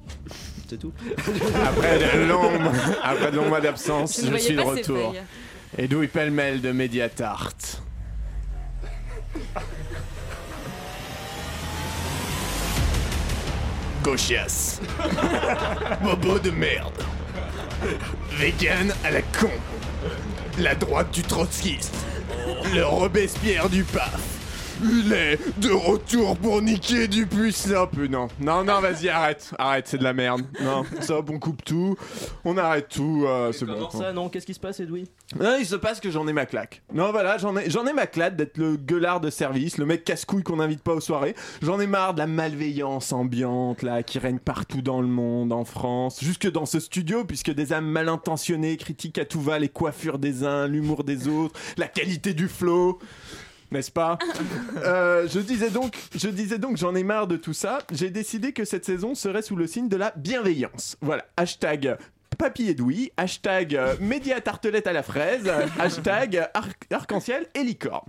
[0.68, 0.92] C'est tout
[1.66, 2.70] Après de longs,
[3.02, 5.14] après longs mois d'absence, Je je suis de retour.
[5.78, 7.54] Edoui Pellemel de Mediatart.
[14.02, 14.80] Gauchias.
[16.02, 17.02] Bobo de merde.
[18.38, 19.50] Vegan à la con.
[20.58, 21.94] La droite du trotskiste.
[22.74, 24.37] Le Robespierre du PAF.
[24.82, 27.88] Il est de retour pour niquer du puissant.
[28.08, 29.52] Non, non, non, vas-y, arrête.
[29.58, 30.42] Arrête, c'est de la merde.
[30.60, 31.96] Non, stop, on coupe tout.
[32.44, 33.24] On arrête tout.
[33.26, 33.86] euh, c'est bon.
[33.86, 34.00] Quoi.
[34.00, 34.28] ça, non?
[34.28, 35.04] Qu'est-ce qui se passe, Edoui?
[35.38, 36.82] Non, il se passe que j'en ai ma claque.
[36.92, 40.04] Non, voilà, j'en ai, j'en ai ma claque d'être le gueulard de service, le mec
[40.04, 41.34] casse-couille qu'on n'invite pas aux soirées.
[41.62, 45.64] J'en ai marre de la malveillance ambiante, là, qui règne partout dans le monde, en
[45.64, 49.68] France, jusque dans ce studio, puisque des âmes mal intentionnées critiquent à tout va les
[49.68, 52.98] coiffures des uns, l'humour des autres, la qualité du flow.
[53.70, 54.18] N'est-ce pas?
[54.78, 57.78] Euh, Je disais donc, je disais donc, j'en ai marre de tout ça.
[57.92, 60.96] J'ai décidé que cette saison serait sous le signe de la bienveillance.
[61.00, 61.96] Voilà, hashtag
[62.38, 68.06] Papy Edoui, hashtag euh, média tartelette à la fraise, hashtag arc- arc-en-ciel et licorne.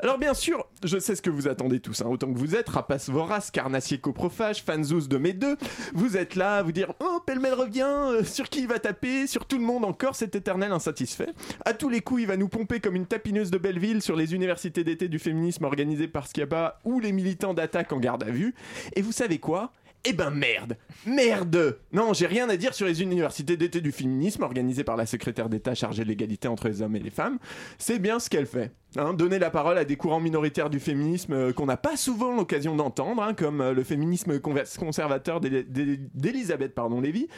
[0.00, 2.68] Alors bien sûr, je sais ce que vous attendez tous, hein, autant que vous êtes,
[2.68, 5.56] rapaces voraces, carnassiers coprophages, fanzous de mes deux,
[5.94, 9.26] vous êtes là à vous dire «Oh, Pellemel revient, euh, sur qui il va taper
[9.28, 11.30] Sur tout le monde encore, cet éternel insatisfait.
[11.64, 14.34] À tous les coups, il va nous pomper comme une tapineuse de Belleville sur les
[14.34, 18.54] universités d'été du féminisme organisées par Schiaba ou les militants d'attaque en garde à vue.
[18.96, 19.72] Et vous savez quoi?
[20.04, 20.76] Eh ben merde
[21.06, 25.04] Merde Non, j'ai rien à dire sur les universités d'été du féminisme organisées par la
[25.04, 27.38] secrétaire d'État chargée de l'égalité entre les hommes et les femmes.
[27.78, 28.72] C'est bien ce qu'elle fait.
[28.96, 32.34] Hein, donner la parole à des courants minoritaires du féminisme euh, qu'on n'a pas souvent
[32.34, 37.28] l'occasion d'entendre, hein, comme euh, le féminisme conservateur d'Elisabeth Lévy,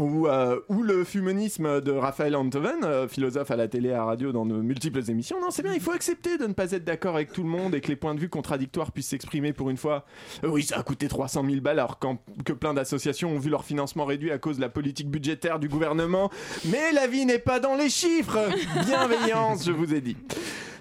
[0.00, 3.98] ou, euh, ou le fumonisme de Raphaël Antoven, euh, philosophe à la télé et à
[3.98, 5.40] la radio dans de multiples émissions.
[5.40, 7.74] Non, c'est bien, il faut accepter de ne pas être d'accord avec tout le monde
[7.74, 10.04] et que les points de vue contradictoires puissent s'exprimer pour une fois.
[10.42, 11.98] Euh, oui, ça a coûté 300 000 balles alors
[12.44, 15.68] que plein d'associations ont vu leur financement réduit à cause de la politique budgétaire du
[15.68, 16.30] gouvernement.
[16.66, 18.38] Mais la vie n'est pas dans les chiffres
[18.86, 20.16] Bienveillance, je vous ai dit.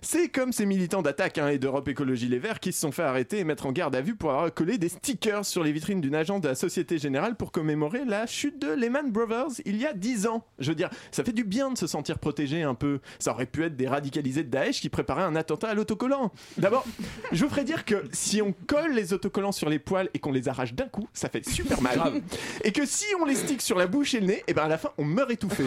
[0.06, 3.04] C'est comme ces militants d'attaque hein, et d'Europe Écologie Les Verts qui se sont fait
[3.04, 6.02] arrêter et mettre en garde à vue pour avoir collé des stickers sur les vitrines
[6.02, 9.86] d'une agence de la Société Générale pour commémorer la chute de Lehman Brothers il y
[9.86, 10.46] a 10 ans.
[10.60, 13.00] Je veux dire, ça fait du bien de se sentir protégé un peu.
[13.18, 16.34] Ça aurait pu être des radicalisés de Daesh qui préparaient un attentat à l'autocollant.
[16.58, 16.86] D'abord,
[17.32, 20.34] je vous ferai dire que si on colle les autocollants sur les poils et qu'on
[20.34, 22.22] les arrache d'un coup, ça fait super mal.
[22.66, 24.68] Et que si on les stick sur la bouche et le nez, et ben à
[24.68, 25.64] la fin on meurt étouffé.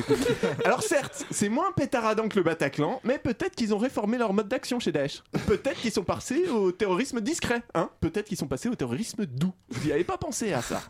[0.67, 4.49] Alors certes, c'est moins pétaradant que le Bataclan, mais peut-être qu'ils ont réformé leur mode
[4.49, 5.23] d'action chez Daesh.
[5.47, 9.53] Peut-être qu'ils sont passés au terrorisme discret, hein Peut-être qu'ils sont passés au terrorisme doux.
[9.69, 10.83] Vous n'y avez pas pensé à ça.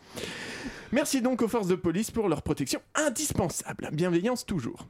[0.91, 3.89] Merci donc aux forces de police pour leur protection indispensable.
[3.91, 4.87] Bienveillance toujours.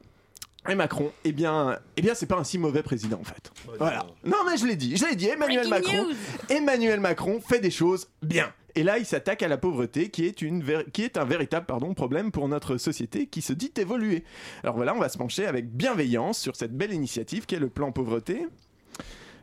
[0.68, 3.50] Et Macron, eh bien, eh bien, c'est pas un si mauvais président en fait.
[3.78, 4.06] Voilà.
[4.24, 5.28] Non mais je l'ai dit, je l'ai dit.
[5.28, 6.16] Emmanuel Breaking Macron,
[6.48, 8.52] Emmanuel Macron fait des choses bien.
[8.74, 11.94] Et là, il s'attaque à la pauvreté, qui est, une qui est un véritable pardon,
[11.94, 14.24] problème pour notre société qui se dit évoluer.
[14.62, 17.70] Alors voilà, on va se pencher avec bienveillance sur cette belle initiative qui est le
[17.70, 18.46] plan pauvreté.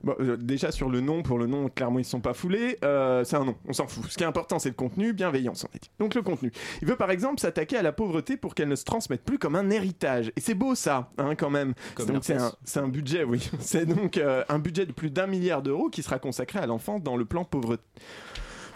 [0.06, 2.78] Bon, euh, déjà sur le nom, pour le nom, clairement ils se sont pas foulés.
[2.86, 4.06] Euh, c'est un nom, on s'en fout.
[4.08, 5.90] Ce qui est important, c'est le contenu, bienveillance, on a dit.
[5.98, 6.52] Donc le contenu.
[6.84, 9.56] Il veut par exemple s'attaquer à la pauvreté pour qu'elle ne se transmette plus comme
[9.56, 10.32] un héritage.
[10.36, 11.74] Et c'est beau ça, hein, quand même.
[11.96, 13.50] Comme donc c'est un, budget, oui.
[13.60, 17.00] C'est donc euh, un budget de plus d'un milliard d'euros qui sera consacré à l'enfant
[17.00, 17.84] dans le plan pauvreté.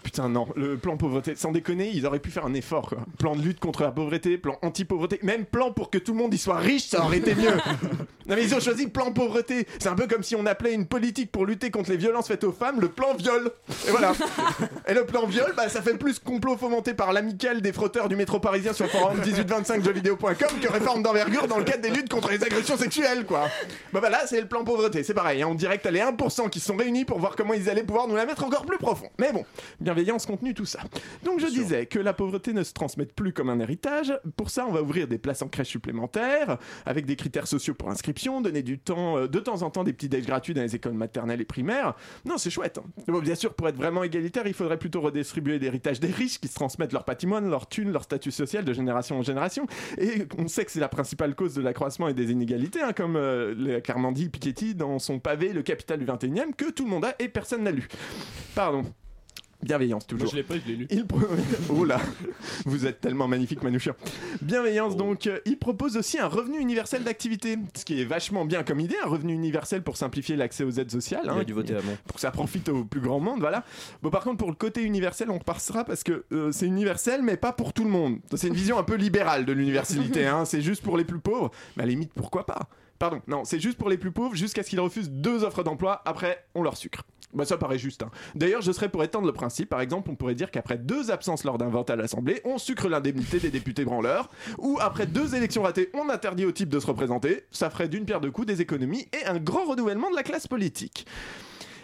[0.01, 2.99] Putain, non, le plan pauvreté, sans déconner, ils auraient pu faire un effort, quoi.
[3.19, 6.33] Plan de lutte contre la pauvreté, plan anti-pauvreté, même plan pour que tout le monde
[6.33, 7.57] y soit riche, ça aurait été mieux.
[8.29, 9.67] non, mais ils ont choisi le plan pauvreté.
[9.79, 12.43] C'est un peu comme si on appelait une politique pour lutter contre les violences faites
[12.43, 13.51] aux femmes le plan viol.
[13.87, 14.13] Et voilà.
[14.87, 18.15] Et le plan viol, bah, ça fait plus complot fomenté par l'amicale des frotteurs du
[18.15, 22.29] métro parisien sur le forum 1825jeuxvideo.com que réforme d'envergure dans le cadre des luttes contre
[22.31, 23.47] les agressions sexuelles, quoi.
[23.93, 25.41] Bah, bah là, c'est le plan pauvreté, c'est pareil.
[25.41, 25.47] hein.
[25.49, 27.83] On dirait que t'as les 1% qui se sont réunis pour voir comment ils allaient
[27.83, 29.09] pouvoir nous la mettre encore plus profond.
[29.19, 29.45] Mais bon,
[29.79, 30.79] bienveillance, contenu, tout ça.
[31.23, 34.13] Donc je disais que la pauvreté ne se transmette plus comme un héritage.
[34.37, 37.89] Pour ça, on va ouvrir des places en crèche supplémentaires, avec des critères sociaux pour
[37.89, 40.75] inscription, donner du temps, euh, de temps en temps des petits déj gratuits dans les
[40.75, 41.95] écoles maternelles et primaires.
[42.25, 42.79] Non, c'est chouette.
[42.79, 43.19] hein.
[43.21, 46.55] Bien sûr, pour être vraiment égalitaire, il faudrait plutôt redistribuer l'héritage des riches qui se
[46.55, 49.65] transmettent leur patrimoine, leur thune, leur statut social de génération en génération.
[49.97, 53.15] Et on sait que c'est la principale cause de l'accroissement et des inégalités, hein, comme
[53.15, 56.89] euh, l'a clairement dit Piketty dans son pavé Le Capital du 21e, que tout le
[56.89, 57.87] monde a et personne n'a lu.
[58.55, 58.83] Pardon.
[59.61, 60.23] Bienveillance, toujours.
[60.25, 60.87] Moi, je l'ai pas, je l'ai lu.
[60.89, 61.19] Il pro-
[61.69, 61.99] oh là,
[62.65, 63.93] vous êtes tellement magnifique, Manouchian.
[64.41, 68.63] Bienveillance, donc, euh, il propose aussi un revenu universel d'activité, ce qui est vachement bien
[68.63, 71.23] comme idée, un revenu universel pour simplifier l'accès aux aides sociales.
[71.25, 71.91] Il a dû voter avant.
[72.05, 73.65] Pour que ça profite au plus grand monde, voilà.
[74.01, 77.35] Bon, par contre, pour le côté universel, on repassera parce que euh, c'est universel, mais
[77.35, 78.19] pas pour tout le monde.
[78.35, 80.45] C'est une vision un peu libérale de l'universalité, hein.
[80.45, 81.51] c'est juste pour les plus pauvres.
[81.75, 82.69] Mais à la limite, pourquoi pas?
[82.97, 86.01] Pardon, non, c'est juste pour les plus pauvres jusqu'à ce qu'ils refusent deux offres d'emploi,
[86.05, 87.03] après, on leur sucre.
[87.33, 88.01] Bah ça paraît juste.
[88.03, 88.09] hein.
[88.33, 89.69] D'ailleurs, je serais pour étendre le principe.
[89.69, 92.89] Par exemple, on pourrait dire qu'après deux absences lors d'un vote à l'Assemblée, on sucre
[92.89, 94.29] l'indemnité des députés branleurs.
[94.57, 97.43] Ou après deux élections ratées, on interdit au type de se représenter.
[97.51, 100.47] Ça ferait d'une pierre deux coups des économies et un grand renouvellement de la classe
[100.47, 101.05] politique.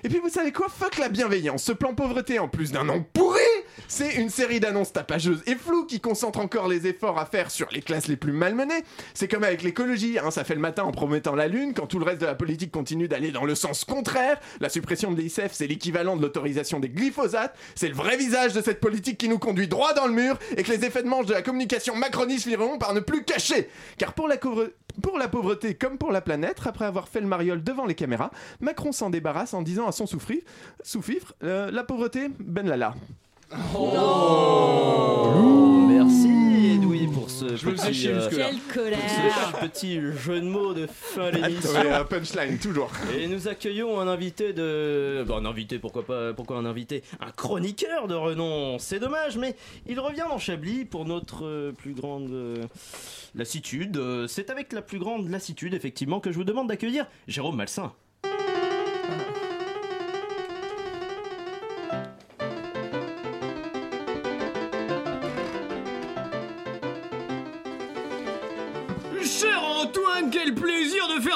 [0.06, 0.68] Et puis vous savez quoi?
[0.70, 1.64] Fuck la bienveillance.
[1.64, 3.39] Ce plan pauvreté, en plus d'un nom pourri,
[3.88, 7.68] c'est une série d'annonces tapageuses et floues qui concentrent encore les efforts à faire sur
[7.72, 8.84] les classes les plus malmenées.
[9.16, 11.97] C'est comme avec l'écologie, hein, ça fait le matin en promettant la lune, quand tout
[11.97, 14.39] le reste de la politique continue d'aller dans le sens contraire.
[14.60, 17.58] La suppression de l'ICF, c'est l'équivalent de l'autorisation des glyphosates.
[17.74, 20.62] C'est le vrai visage de cette politique qui nous conduit droit dans le mur et
[20.62, 23.70] que les effets de manche de la communication macroniste finiront par ne plus cacher.
[23.97, 24.38] Car pour la,
[25.01, 28.31] pour la pauvreté comme pour la planète, après avoir fait le mariole devant les caméras,
[28.59, 32.95] Macron s'en débarrasse en disant à son sous-fifre, euh, la pauvreté, ben lala.
[33.75, 35.64] Oh,
[37.26, 38.30] pour ce Je petit, chier euh.
[38.30, 38.99] Quelle colère.
[38.99, 41.71] pour ce petit jeu de mots de fin d'émission.
[42.07, 42.91] Punchline, toujours.
[43.17, 45.23] Et nous accueillons un invité de.
[45.28, 48.78] Bon, un invité, pourquoi pas Pourquoi un invité Un chroniqueur de renom.
[48.78, 49.55] C'est dommage, mais
[49.88, 52.63] il revient dans Chablis pour notre euh, plus grande euh,
[53.34, 53.97] lassitude.
[53.97, 57.91] Euh, C'est avec la plus grande lassitude, effectivement, que je vous demande d'accueillir Jérôme Malsain.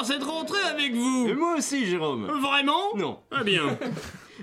[0.04, 2.26] Cette rentrée avec vous Et moi aussi, Jérôme.
[2.26, 2.96] Vraiment?
[2.96, 3.20] Non.
[3.30, 3.78] Ah bien.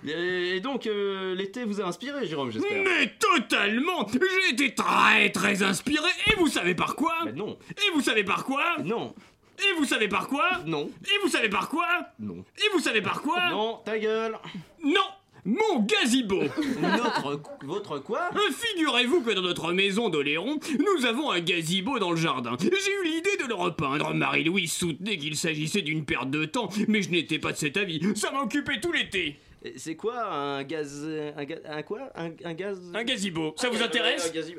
[0.08, 2.84] Et donc, euh, l'été vous a inspiré, Jérôme, j'espère?
[2.84, 7.14] Mais totalement J'ai été très très inspiré et vous savez par quoi?
[7.36, 7.58] Non.
[7.70, 8.64] Et vous savez par quoi?
[8.84, 9.14] Non.
[9.60, 10.46] Et vous savez par quoi?
[10.66, 10.90] Non.
[11.04, 11.88] Et vous savez par quoi?
[12.20, 12.44] Non.
[12.58, 13.50] Et vous savez par quoi?
[13.50, 14.38] Non, ta gueule
[14.84, 15.02] Non
[15.48, 16.44] Mon gazebo
[16.82, 17.42] Notre.
[17.64, 18.30] Votre quoi?
[18.36, 22.58] Euh, Figurez-vous que dans notre maison d'Oléron, nous avons un gazebo dans le jardin.
[22.60, 24.14] J'ai eu l'idée de le repeindre.
[24.14, 28.02] Marie-Louise soutenait qu'il s'agissait d'une perte de temps, mais je n'étais pas de cet avis.
[28.16, 29.38] Ça m'a occupé tout l'été.
[29.76, 31.08] C'est quoi un gaz.
[31.36, 32.12] Un, ga- un quoi?
[32.16, 32.80] Un, un gaz?
[32.94, 34.28] Un gazebo, ça vous intéresse?
[34.28, 34.56] un gazi-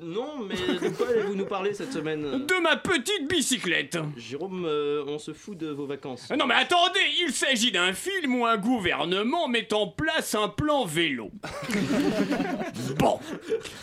[0.00, 2.22] Non, mais de quoi allez-vous nous parler cette semaine?
[2.46, 3.98] De ma petite bicyclette.
[4.16, 6.28] Jérôme, euh, on se fout de vos vacances.
[6.36, 10.84] Non mais attendez, il s'agit d'un film où un gouvernement met en place un plan
[10.84, 11.30] vélo.
[12.98, 13.18] bon,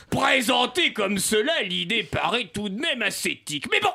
[0.09, 3.65] présenté comme cela, l'idée paraît tout de même ascétique.
[3.71, 3.89] Mais bon,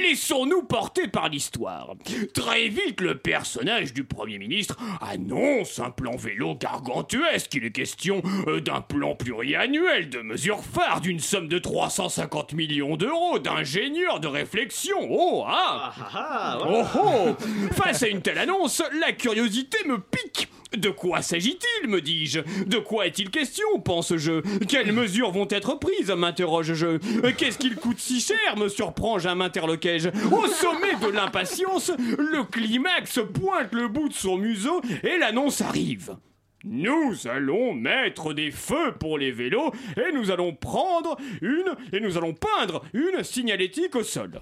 [0.00, 1.94] laissons-nous porter par l'histoire.
[2.34, 7.54] Très vite, le personnage du Premier ministre annonce un plan vélo gargantuesque.
[7.54, 12.96] Il est question euh, d'un plan pluriannuel, de mesures phares, d'une somme de 350 millions
[12.96, 14.96] d'euros, d'ingénieurs, de réflexion.
[15.10, 17.36] Oh, ah ah, Oh oh
[17.72, 22.40] Face à une telle annonce, la curiosité me pique de quoi s'agit-il, me dis-je?
[22.64, 24.40] De quoi est-il question, pense-je?
[24.66, 26.98] Quelles mesures vont être prises, m'interroge-je?
[27.32, 30.08] Qu'est-ce qu'il coûte si cher, me surprends-je, m'interloquai-je?
[30.08, 36.16] Au sommet de l'impatience, le climax pointe le bout de son museau et l'annonce arrive.
[36.64, 42.16] Nous allons mettre des feux pour les vélos et nous allons prendre une et nous
[42.16, 44.40] allons peindre une signalétique au sol.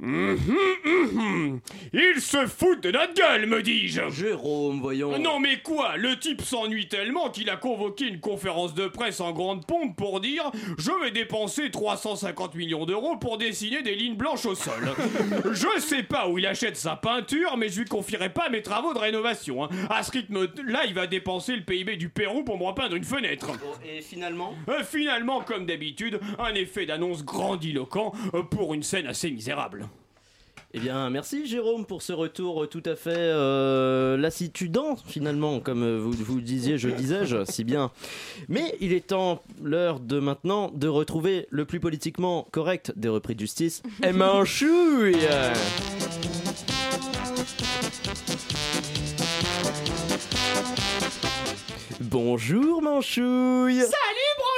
[0.00, 1.60] Mhm, mhm.
[1.92, 5.18] Il se fout de notre gueule, me dis-je Jérôme, voyons.
[5.18, 9.32] Non mais quoi Le type s'ennuie tellement qu'il a convoqué une conférence de presse en
[9.32, 14.46] grande pompe pour dire «Je vais dépenser 350 millions d'euros pour dessiner des lignes blanches
[14.46, 14.94] au sol.»
[15.52, 18.94] Je sais pas où il achète sa peinture, mais je lui confierai pas mes travaux
[18.94, 19.64] de rénovation.
[19.64, 19.68] hein.
[19.90, 23.48] À ce rythme-là, il va dépenser le PIB du Pérou pour me repeindre une fenêtre.
[23.84, 24.54] Et finalement?
[24.68, 29.87] Euh, Finalement, comme d'habitude, un effet d'annonce grandiloquent euh, pour une scène assez misérable.
[30.74, 35.82] Eh bien, merci Jérôme pour ce retour euh, tout à fait euh, lassitudant, finalement, comme
[35.82, 37.90] euh, vous, vous disiez, je disais-je, si bien.
[38.48, 43.34] Mais il est temps, l'heure de maintenant, de retrouver le plus politiquement correct des repris
[43.34, 45.16] de justice, Emma Anchouille
[52.00, 54.57] Bonjour Manchouille Salut, volaille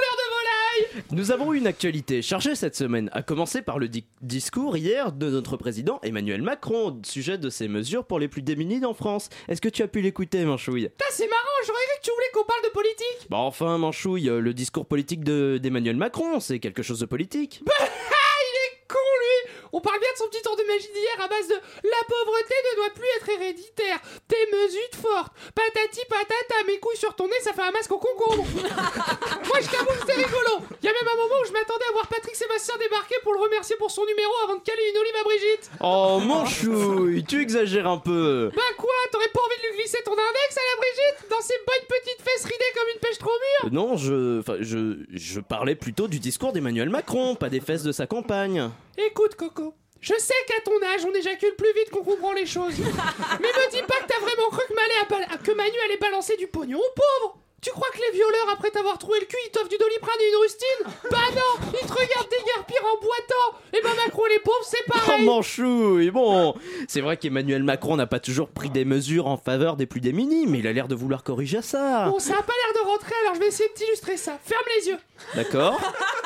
[1.12, 5.12] Nous avons eu une actualité chargée cette semaine, à commencer par le di- discours hier
[5.12, 8.94] de notre président Emmanuel Macron au sujet de ses mesures pour les plus démunis en
[8.94, 9.28] France.
[9.48, 10.88] Est-ce que tu as pu l'écouter, Manchouille?
[10.88, 14.28] Putain, c'est marrant, j'aurais cru que tu voulais qu'on parle de politique Bah enfin, Manchouille,
[14.28, 17.62] euh, le discours politique de- d'Emmanuel Macron, c'est quelque chose de politique.
[17.66, 20.88] Bah, ah, il est con, lui On parle bien de son petit tour de magie
[20.92, 23.98] d'hier à base de La pauvreté ne doit plus être héréditaire,
[24.28, 27.98] tes mesures fortes, patati patata, mes couilles sur ton nez, ça fait un masque au
[27.98, 28.44] concombre.
[28.54, 30.66] Moi, je t'avoue que c'était rigolo.
[30.82, 33.32] Il y a même un moment où je m'attendais à voir Patrick Sébastien débarquer pour
[33.34, 35.70] le remercier pour son numéro avant de caler une olive à Brigitte.
[35.80, 38.50] Oh, Manchouille, tu exagères un peu.
[38.54, 41.54] Bah quoi T'aurais pas envie de lui glisser ton index à la Brigitte Dans ses
[41.66, 43.66] bonnes petites fesses ridées comme une pêche trop mûre?
[43.66, 47.82] Euh, Non, je, enfin, je, je parlais plutôt du discours d'Emmanuel Macron, pas des fesses
[47.82, 48.70] de sa campagne.
[48.98, 49.59] Écoute, Coco,
[50.00, 52.74] je sais qu'à ton âge, on éjacule plus vite qu'on comprend les choses.
[53.40, 55.96] Mais me dis pas que t'as vraiment cru que, Malé a bal- que Manu allait
[55.98, 59.36] balancer du pognon aux pauvres Tu crois que les violeurs, après t'avoir trouvé le cul,
[59.46, 63.58] ils t'offrent du doliprane et une rustine Bah non Ils te regardent déguerpir en boitant
[63.74, 66.54] Et bah Macron, les pauvres, c'est Oh, pareil Manchouille, bon,
[66.88, 70.46] c'est vrai qu'Emmanuel Macron n'a pas toujours pris des mesures en faveur des plus démunis,
[70.46, 72.06] mais il a l'air de vouloir corriger ça.
[72.08, 74.38] Bon, ça a pas l'air de rentrer, alors je vais essayer de t'illustrer ça.
[74.42, 74.98] Ferme les yeux
[75.34, 75.78] D'accord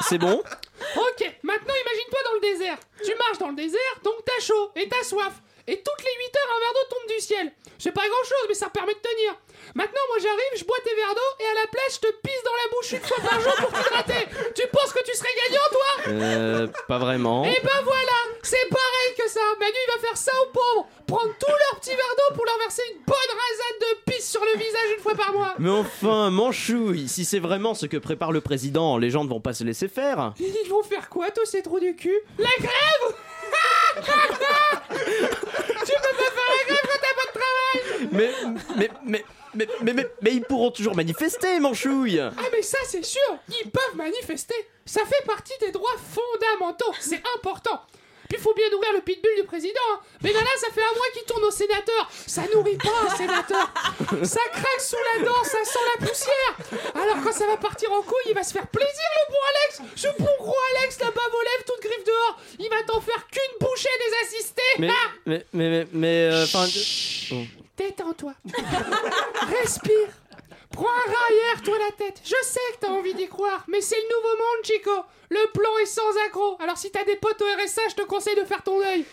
[0.09, 0.41] C'est bon
[0.97, 2.79] Ok, maintenant imagine-toi dans le désert.
[3.05, 5.33] Tu marches dans le désert, donc t'as chaud et t'as soif.
[5.67, 7.53] Et toutes les 8 heures, un verre d'eau tombe du ciel.
[7.79, 9.35] C'est pas grand chose, mais ça permet de tenir.
[9.75, 12.43] Maintenant, moi j'arrive, je bois tes verres d'eau et à la place, je te pisse
[12.45, 14.29] dans la bouche une fois par jour pour t'hydrater.
[14.55, 16.13] Tu penses que tu serais gagnant, toi?
[16.13, 17.45] Euh, pas vraiment.
[17.45, 19.41] Et ben voilà, c'est pareil que ça.
[19.59, 20.87] Manu, il va faire ça aux pauvres.
[21.07, 24.45] Prendre tous leurs petits verres d'eau pour leur verser une bonne rasade de pisse sur
[24.45, 25.55] le visage une fois par mois.
[25.59, 29.41] Mais enfin, Manchouille, si c'est vraiment ce que prépare le président, les gens ne vont
[29.41, 30.35] pas se laisser faire.
[30.39, 32.19] Ils vont faire quoi, tous ces trous du cul?
[32.39, 33.15] La grève
[35.87, 38.31] Tu peux pas faire la grève quand t'as pas de travail Mais,
[38.77, 39.25] mais, mais,
[39.55, 43.71] mais, mais, mais, mais ils pourront toujours manifester, Manchouille Ah mais ça c'est sûr, ils
[43.71, 44.55] peuvent manifester.
[44.87, 47.81] Ça fait partie des droits fondamentaux, c'est important.
[48.29, 49.81] Puis faut bien nourrir le pitbull du président.
[49.93, 50.01] hein.
[50.23, 52.09] Mais là, là, ça fait un mois qu'il tourne au sénateur.
[52.27, 53.73] Ça nourrit pas un sénateur.
[54.25, 56.93] Ça craque sous la dent, ça sent la poussière.
[56.95, 59.93] Alors quand ça va partir en couille, il va se faire plaisir le bon Alex.
[59.97, 62.41] Ce bon gros Alex, la bave aux lèvres, toute griffe dehors.
[62.59, 64.63] Il va t'en faire qu'une bouchée des assistés.
[64.79, 66.47] Mais, Ah mais, mais, mais, mais, euh.
[67.77, 68.35] Détends-toi.
[69.63, 70.09] Respire.
[70.75, 72.21] Prends un toi la tête.
[72.25, 74.91] Je sais que t'as envie d'y croire, mais c'est le nouveau monde, Chico.
[75.31, 76.57] Le plan est sans accro.
[76.61, 79.05] Alors si t'as des potes au RSA, je te conseille de faire ton deuil.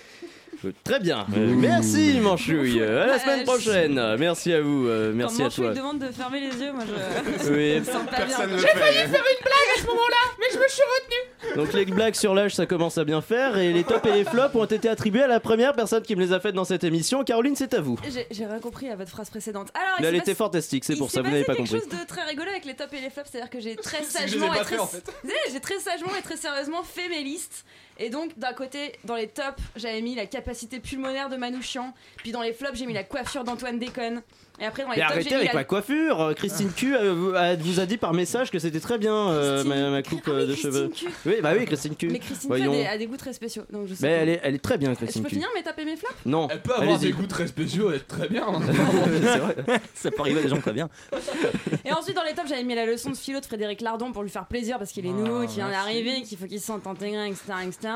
[0.84, 1.26] Très bien.
[1.36, 2.82] Euh, merci, Manchouille.
[2.84, 4.16] À la semaine prochaine.
[4.18, 4.88] Merci à vous.
[4.88, 5.74] euh, merci Quand à Manchouille toi.
[5.74, 7.50] demande de fermer les yeux, moi je.
[7.52, 7.74] Oui.
[7.76, 8.38] je me sens pas bien.
[8.58, 11.56] J'ai failli faire une blague à ce moment-là, mais je me suis retenu.
[11.64, 13.58] Donc les blagues sur l'âge, ça commence à bien faire.
[13.58, 16.22] Et les tops et les flops ont été attribués à la première personne qui me
[16.22, 17.24] les a faites dans cette émission.
[17.24, 17.98] Caroline, c'est à vous.
[18.10, 19.70] J'ai j'ai rien compris à votre phrase précédente.
[19.74, 21.46] Alors, il Mais elle était passé- fantastique, c'est il pour s'est ça, vous passé n'avez
[21.46, 21.90] pas quelque compris.
[21.90, 24.48] chose de très rigolo avec les tops et les flops, c'est-à-dire que j'ai très sagement
[24.50, 25.04] pas et très fait, en fait.
[25.24, 27.66] Vous savez, j'ai très sagement et très sérieusement fait mes listes.
[28.02, 31.94] Et donc, d'un côté, dans les tops, j'avais mis la capacité pulmonaire de Manouchian.
[32.18, 34.24] Puis dans les flops, j'ai mis la coiffure d'Antoine Déconne.
[34.62, 35.60] Et après, dans les Mais arrêtez j'ai mis avec la...
[35.60, 36.22] ma coiffure.
[36.22, 39.14] Euh, Christine Q euh, vous- a- vous a dit par message que c'était très bien
[39.30, 40.90] euh, ma, ma coupe euh, de cheveux.
[40.90, 41.08] Q.
[41.26, 42.10] Oui, bah oui, Christine Q.
[42.10, 42.50] Mais Christine.
[42.56, 43.64] Q a des, a des goûts très spéciaux.
[43.72, 44.22] Donc je sais Mais pas.
[44.22, 45.36] elle est, elle est très bien, Je Christine peux Q.
[45.36, 46.48] finir mes tops et mes flops Non.
[46.52, 47.12] Elle peut avoir Allez-y.
[47.12, 48.46] des goûts très spéciaux et être très bien.
[48.48, 48.60] hein.
[49.22, 49.56] c'est vrai.
[49.96, 50.90] Ça peut arriver à des gens très bien.
[51.86, 54.22] Et ensuite, dans les tops, j'avais mis la leçon de philo de Frédéric Lardon pour
[54.24, 56.86] lui faire plaisir parce qu'il est nouveau, qu'il vient d'arriver, qu'il faut qu'il se sente
[56.86, 57.94] intégré, etc., etc.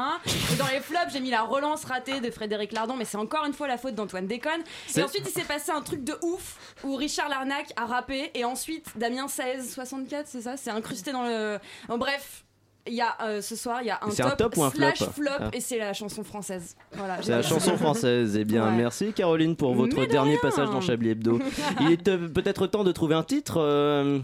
[0.54, 3.46] Et dans les flops, j'ai mis la relance ratée de Frédéric Lardon, mais c'est encore
[3.46, 4.62] une fois la faute d'Antoine Déconne.
[4.96, 8.46] Et ensuite, il s'est passé un truc de ouf où Richard Larnac a rappé et
[8.46, 10.58] ensuite Damien 1664, c'est ça?
[10.58, 11.60] C'est incrusté dans le.
[11.88, 12.42] Bon, bref.
[12.88, 14.70] Il y a euh, ce soir, il y a un top, un top ou un
[14.70, 15.12] slash flop?
[15.14, 15.50] flop Ah.
[15.54, 16.76] et c'est la chanson française.
[16.94, 17.18] Voilà.
[17.20, 18.38] C'est la chanson française.
[18.40, 18.76] Eh bien, Ouais.
[18.76, 20.40] merci Caroline pour votre de dernier rien.
[20.40, 21.40] passage dans Chablis Hebdo.
[21.82, 23.56] Il est euh, peut-être temps de trouver un titre.
[23.60, 24.20] euh,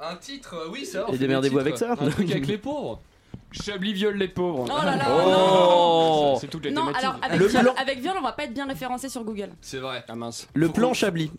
[0.00, 1.04] Un titre, oui, ça.
[1.12, 1.92] Et démerdez-vous avec ça.
[2.00, 2.98] Un truc avec les pauvres.
[3.50, 4.64] Chablis viole les pauvres.
[4.72, 6.38] Oh là là, Oh.
[6.40, 7.04] C'est toutes les Non, thématiques.
[7.04, 9.50] alors avec Le viol, plan- avec viol, on va pas être bien référencé sur Google.
[9.60, 10.02] C'est vrai.
[10.08, 10.48] Ah mince.
[10.54, 11.30] Le plan Chablis.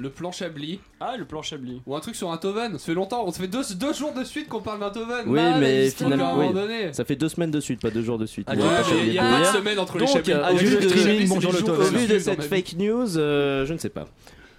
[0.00, 0.80] Le plan Chablis.
[0.98, 1.82] Ah, le plan Chablis.
[1.86, 2.72] Ou un truc sur un Toven.
[2.78, 5.24] Ça fait longtemps, on se fait deux, deux jours de suite qu'on parle d'un Toven.
[5.26, 6.54] Oui, mais finalement, à un moment oui.
[6.54, 6.92] donné.
[6.94, 8.46] ça fait deux semaines de suite, pas deux jours de suite.
[8.50, 8.62] Ah, ouais,
[9.06, 9.52] il y a pas de hier.
[9.54, 10.32] semaine entre les Donc, Chablis.
[10.32, 11.86] euh, Ah, au du vu coup, de, Chablis, bonjour le Toven.
[11.94, 14.06] au vu de Dans cette fake news, euh, je ne sais pas.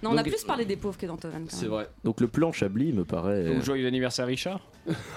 [0.03, 1.45] Non, on a Donc- plus parlé des pauvres que d'Antoven.
[1.49, 1.87] quand C'est vrai.
[2.03, 3.43] Donc le plan Chablis me paraît.
[3.45, 4.59] Donc, joyeux anniversaire, Richard.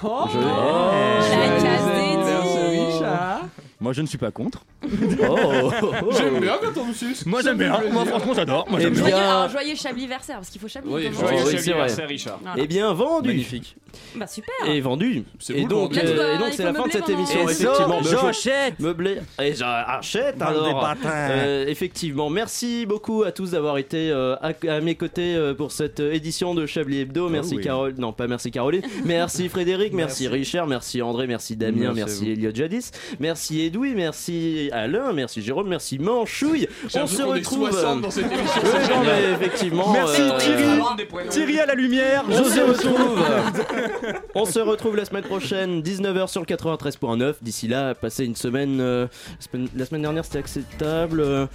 [0.03, 3.64] Oh, Je- La case dédiée.
[3.81, 4.65] Moi, je ne suis pas contre.
[5.27, 5.71] Oh.
[6.17, 7.25] J'aime bien quand on me suce.
[7.27, 7.75] Moi, j'aime bien.
[7.77, 7.93] plaisir.
[7.93, 8.69] Moi, franchement, j'adore.
[8.69, 9.01] Moi, j'aime bien.
[9.01, 10.93] Joyeux, alors, joyeux Chablis versaire, parce qu'il faut Chablis.
[10.93, 12.39] Oui, joyeux Chablis Richard.
[12.43, 12.63] Voilà.
[12.63, 13.29] Eh bien vendu.
[13.29, 13.77] Magnifique.
[14.17, 14.55] Bah super.
[14.67, 15.25] Et vendu.
[15.39, 17.49] C'est Et donc, euh, et donc c'est la fin de cette émission.
[17.49, 18.79] Effectivement, Et me- j'achète.
[18.81, 19.19] Meublé.
[19.43, 20.95] Et j'achète alors.
[21.07, 25.73] Euh, effectivement, merci beaucoup à tous d'avoir été euh, à, à mes côtés euh, pour
[25.73, 27.29] cette édition de Chablis Hebdo.
[27.29, 27.63] Merci oui.
[27.65, 28.83] Carole, non pas merci Caroline.
[29.05, 32.31] Merci Frédéric, merci, Richard, merci André, merci Damien, Merci.
[32.31, 32.91] Elliot Jadis,
[33.21, 36.69] merci Edoui, merci Alain, merci Jérôme, merci Manchouille.
[36.95, 37.71] On se retrouve.
[37.71, 38.63] 60 dans cette émission.
[38.63, 39.05] Ouais, c'est non, génial.
[39.07, 39.93] mais effectivement.
[39.93, 41.29] Merci euh, Thierry.
[41.29, 42.25] Thierry à la lumière.
[42.29, 43.19] on se José retrouve.
[44.35, 47.37] On se retrouve la semaine prochaine, 19h sur 93.9.
[47.43, 49.07] D'ici là, passez une euh,
[49.41, 49.69] semaine.
[49.77, 51.21] la semaine dernière, c'était acceptable.
[51.21, 51.47] Euh,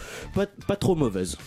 [0.68, 1.38] pas trop mauvaise.